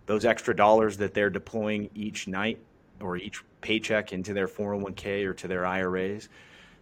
those 0.06 0.26
extra 0.26 0.56
dollars 0.56 0.98
that 0.98 1.14
they're 1.14 1.30
deploying 1.30 1.90
each 1.96 2.28
night 2.28 2.60
or 3.02 3.18
each 3.18 3.44
paycheck 3.62 4.14
into 4.14 4.34
their 4.34 4.48
401k 4.48 5.26
or 5.26 5.34
to 5.34 5.48
their 5.48 5.66
IRAs, 5.66 6.30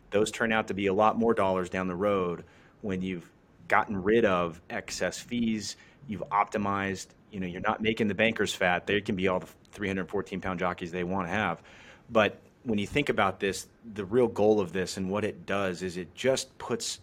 those 0.10 0.32
turn 0.32 0.52
out 0.52 0.68
to 0.68 0.74
be 0.74 0.88
a 0.88 0.94
lot 0.94 1.18
more 1.18 1.34
dollars 1.34 1.70
down 1.70 1.88
the 1.88 1.96
road 1.96 2.44
when 2.82 3.02
you've 3.02 3.30
gotten 3.68 4.02
rid 4.02 4.26
of 4.26 4.62
excess 4.70 5.20
fees, 5.20 5.78
you've 6.08 6.24
optimized, 6.30 7.08
you 7.32 7.40
know, 7.40 7.48
you're 7.48 7.62
not 7.62 7.82
making 7.82 8.08
the 8.08 8.14
bankers 8.14 8.54
fat. 8.54 8.86
They 8.86 9.02
can 9.02 9.16
be 9.16 9.28
all 9.28 9.40
the 9.40 9.48
314 9.72 10.42
pound 10.42 10.60
jockeys 10.60 10.92
they 10.92 11.04
want 11.04 11.28
to 11.28 11.32
have. 11.32 11.62
But 12.10 12.40
when 12.64 12.78
you 12.78 12.88
think 12.88 13.10
about 13.10 13.40
this, 13.40 13.68
the 13.94 14.06
real 14.06 14.28
goal 14.28 14.60
of 14.60 14.74
this 14.74 14.98
and 14.98 15.10
what 15.10 15.24
it 15.24 15.46
does 15.46 15.82
is 15.82 15.98
it 15.98 16.14
just 16.14 16.56
puts 16.58 17.00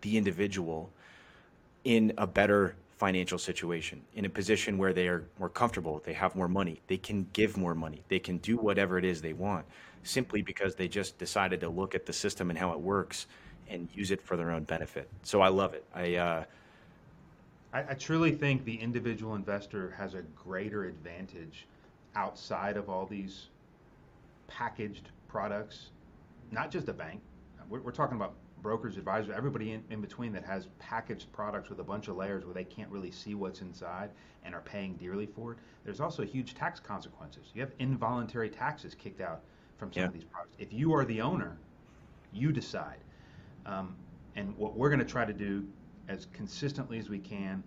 the 0.00 0.16
individual 0.16 0.90
in 1.84 2.12
a 2.18 2.26
better 2.26 2.74
financial 2.96 3.38
situation, 3.38 4.02
in 4.14 4.24
a 4.24 4.28
position 4.28 4.76
where 4.76 4.92
they 4.92 5.06
are 5.06 5.24
more 5.38 5.48
comfortable, 5.48 6.02
they 6.04 6.12
have 6.12 6.34
more 6.34 6.48
money, 6.48 6.80
they 6.88 6.96
can 6.96 7.26
give 7.32 7.56
more 7.56 7.74
money, 7.74 8.02
they 8.08 8.18
can 8.18 8.38
do 8.38 8.56
whatever 8.56 8.98
it 8.98 9.04
is 9.04 9.22
they 9.22 9.32
want, 9.32 9.64
simply 10.02 10.42
because 10.42 10.74
they 10.74 10.88
just 10.88 11.16
decided 11.16 11.60
to 11.60 11.68
look 11.68 11.94
at 11.94 12.06
the 12.06 12.12
system 12.12 12.50
and 12.50 12.58
how 12.58 12.72
it 12.72 12.80
works 12.80 13.26
and 13.68 13.88
use 13.92 14.10
it 14.10 14.22
for 14.22 14.36
their 14.36 14.50
own 14.50 14.64
benefit. 14.64 15.08
So 15.22 15.40
I 15.40 15.48
love 15.48 15.74
it. 15.74 15.84
I, 15.94 16.14
uh, 16.16 16.44
I, 17.72 17.80
I 17.90 17.94
truly 17.94 18.32
think 18.32 18.64
the 18.64 18.76
individual 18.76 19.34
investor 19.34 19.94
has 19.96 20.14
a 20.14 20.22
greater 20.22 20.84
advantage 20.84 21.66
outside 22.14 22.76
of 22.76 22.88
all 22.88 23.06
these 23.06 23.48
packaged 24.46 25.10
products, 25.28 25.90
not 26.50 26.70
just 26.70 26.88
a 26.88 26.92
bank. 26.92 27.20
We're, 27.68 27.80
we're 27.80 27.92
talking 27.92 28.16
about 28.16 28.34
brokers, 28.62 28.96
advisors, 28.96 29.32
everybody 29.36 29.72
in, 29.72 29.84
in 29.90 30.00
between 30.00 30.32
that 30.32 30.44
has 30.44 30.68
packaged 30.78 31.30
products 31.32 31.68
with 31.68 31.78
a 31.78 31.84
bunch 31.84 32.08
of 32.08 32.16
layers 32.16 32.44
where 32.44 32.54
they 32.54 32.64
can't 32.64 32.90
really 32.90 33.10
see 33.10 33.34
what's 33.34 33.60
inside 33.60 34.10
and 34.44 34.54
are 34.54 34.62
paying 34.62 34.94
dearly 34.94 35.26
for 35.26 35.52
it. 35.52 35.58
There's 35.84 36.00
also 36.00 36.24
huge 36.24 36.54
tax 36.54 36.80
consequences. 36.80 37.44
You 37.54 37.60
have 37.60 37.72
involuntary 37.78 38.48
taxes 38.48 38.94
kicked 38.94 39.20
out 39.20 39.42
from 39.76 39.92
some 39.92 40.00
yeah. 40.00 40.06
of 40.08 40.12
these 40.12 40.24
products. 40.24 40.56
If 40.58 40.72
you 40.72 40.92
are 40.94 41.04
the 41.04 41.20
owner, 41.20 41.56
you 42.32 42.50
decide. 42.52 42.98
Um, 43.66 43.96
and 44.36 44.56
what 44.56 44.76
we're 44.76 44.88
going 44.88 45.00
to 45.00 45.04
try 45.04 45.24
to 45.24 45.32
do 45.32 45.64
as 46.08 46.26
consistently 46.32 46.98
as 46.98 47.08
we 47.08 47.18
can, 47.18 47.62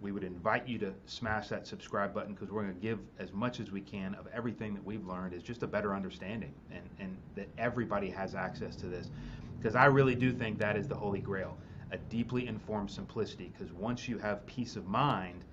we 0.00 0.12
would 0.12 0.24
invite 0.24 0.68
you 0.68 0.78
to 0.78 0.92
smash 1.06 1.48
that 1.48 1.66
subscribe 1.66 2.12
button 2.12 2.34
because 2.34 2.50
we're 2.50 2.62
going 2.62 2.74
to 2.74 2.80
give 2.80 2.98
as 3.18 3.32
much 3.32 3.60
as 3.60 3.70
we 3.70 3.80
can 3.80 4.14
of 4.16 4.26
everything 4.34 4.74
that 4.74 4.84
we've 4.84 5.06
learned 5.06 5.32
is 5.32 5.42
just 5.42 5.62
a 5.62 5.66
better 5.66 5.94
understanding 5.94 6.52
and, 6.70 6.82
and 6.98 7.16
that 7.34 7.48
everybody 7.56 8.10
has 8.10 8.34
access 8.34 8.76
to 8.76 8.86
this 8.86 9.10
because 9.58 9.74
I 9.74 9.86
really 9.86 10.14
do 10.14 10.32
think 10.32 10.58
that 10.58 10.76
is 10.76 10.86
the 10.86 10.94
holy 10.94 11.20
grail 11.20 11.56
a 11.92 11.98
deeply 11.98 12.46
informed 12.46 12.90
simplicity. 12.90 13.52
Because 13.52 13.72
once 13.72 14.08
you 14.08 14.18
have 14.18 14.44
peace 14.46 14.76
of 14.76 14.86
mind 14.86 15.44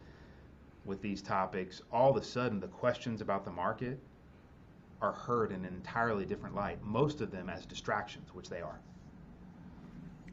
with 0.85 1.01
these 1.01 1.21
topics, 1.21 1.81
all 1.91 2.11
of 2.11 2.17
a 2.17 2.23
sudden 2.25 2.59
the 2.59 2.67
questions 2.67 3.21
about 3.21 3.45
the 3.45 3.51
market 3.51 3.99
are 5.01 5.11
heard 5.11 5.51
in 5.51 5.65
an 5.65 5.73
entirely 5.73 6.25
different 6.25 6.55
light, 6.55 6.81
most 6.83 7.21
of 7.21 7.31
them 7.31 7.49
as 7.49 7.65
distractions, 7.65 8.33
which 8.33 8.49
they 8.49 8.61
are. 8.61 8.79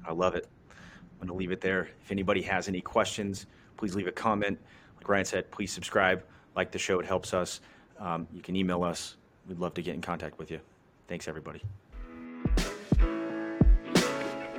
I 0.06 0.12
love 0.12 0.34
it. 0.34 0.46
I'm 0.70 1.26
going 1.26 1.28
to 1.28 1.34
leave 1.34 1.52
it 1.52 1.60
there. 1.60 1.88
If 2.02 2.10
anybody 2.10 2.42
has 2.42 2.68
any 2.68 2.80
questions, 2.80 3.46
please 3.76 3.94
leave 3.94 4.06
a 4.06 4.12
comment. 4.12 4.58
Like 4.96 5.08
Ryan 5.08 5.24
said, 5.24 5.50
please 5.50 5.72
subscribe, 5.72 6.22
like 6.56 6.70
the 6.70 6.78
show, 6.78 7.00
it 7.00 7.06
helps 7.06 7.34
us. 7.34 7.60
Um, 7.98 8.26
you 8.32 8.42
can 8.42 8.56
email 8.56 8.82
us. 8.82 9.16
We'd 9.48 9.58
love 9.58 9.74
to 9.74 9.82
get 9.82 9.94
in 9.94 10.00
contact 10.00 10.38
with 10.38 10.50
you. 10.50 10.60
Thanks, 11.08 11.28
everybody. 11.28 11.62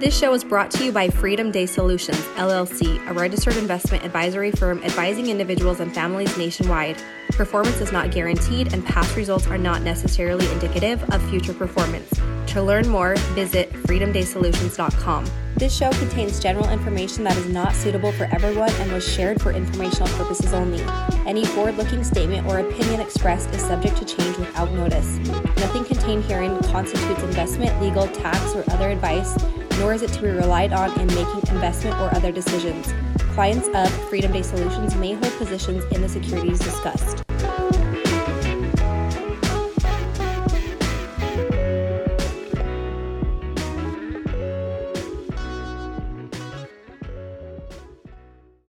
This 0.02 0.18
show 0.18 0.34
is 0.34 0.44
brought 0.44 0.72
to 0.72 0.84
you 0.84 0.92
by 0.92 1.10
Freedom 1.10 1.52
Day 1.52 1.68
Solutions, 1.68 2.18
LLC, 2.34 3.08
a 3.08 3.14
registered 3.14 3.56
investment 3.56 4.04
advisory 4.04 4.50
firm 4.50 4.82
advising 4.84 5.28
individuals 5.28 5.80
and 5.80 5.94
families 5.94 6.36
nationwide. 6.40 6.98
Performance 7.34 7.80
is 7.82 7.92
not 7.92 8.10
guaranteed, 8.10 8.74
and 8.74 8.84
past 8.84 9.16
results 9.16 9.46
are 9.46 9.60
not 9.60 9.84
necessarily 9.84 10.52
indicative 10.54 11.08
of 11.12 11.22
future 11.30 11.54
performance. 11.54 12.10
To 12.48 12.64
learn 12.64 12.90
more, 12.90 13.16
visit 13.36 13.72
freedomdaysolutions.com. 13.74 15.26
This 15.58 15.78
show 15.78 15.92
contains 15.92 16.40
general 16.40 16.68
information 16.70 17.24
that 17.26 17.38
is 17.38 17.48
not 17.48 17.76
suitable 17.76 18.12
for 18.12 18.24
everyone 18.34 18.72
and 18.72 18.92
was 18.92 19.08
shared 19.08 19.40
for 19.40 19.52
informational 19.52 20.08
purposes 20.18 20.52
only. 20.52 20.82
Any 21.28 21.46
forward 21.46 21.78
looking 21.78 22.04
statement 22.04 22.48
or 22.48 22.58
opinion 22.58 23.02
expressed 23.02 23.54
is 23.54 23.62
subject 23.62 23.98
to 23.98 24.06
change 24.06 24.36
without 24.40 24.72
notice. 24.72 25.18
Nothing 25.58 25.86
contained 25.86 26.24
herein 26.26 26.60
constitutes 26.64 27.22
investment, 27.22 27.80
legal, 27.80 28.08
tax, 28.08 28.56
or 28.56 28.64
other 28.72 28.90
advice 28.90 29.38
nor 29.82 29.96
is 29.96 30.04
it 30.04 30.14
to 30.14 30.22
be 30.22 30.30
relied 30.30 30.72
on 30.74 30.92
in 31.00 31.08
making 31.08 31.42
investment 31.50 32.00
or 32.00 32.14
other 32.16 32.32
decisions. 32.32 32.94
Clients 33.34 33.68
of 33.74 33.92
Freedom 34.10 34.32
Day 34.32 34.44
Solutions 34.44 34.96
may 34.96 35.14
hold 35.14 35.34
positions 35.40 35.84
in 35.86 36.04
the 36.04 36.08
securities 36.08 36.60
discussed. 36.60 37.24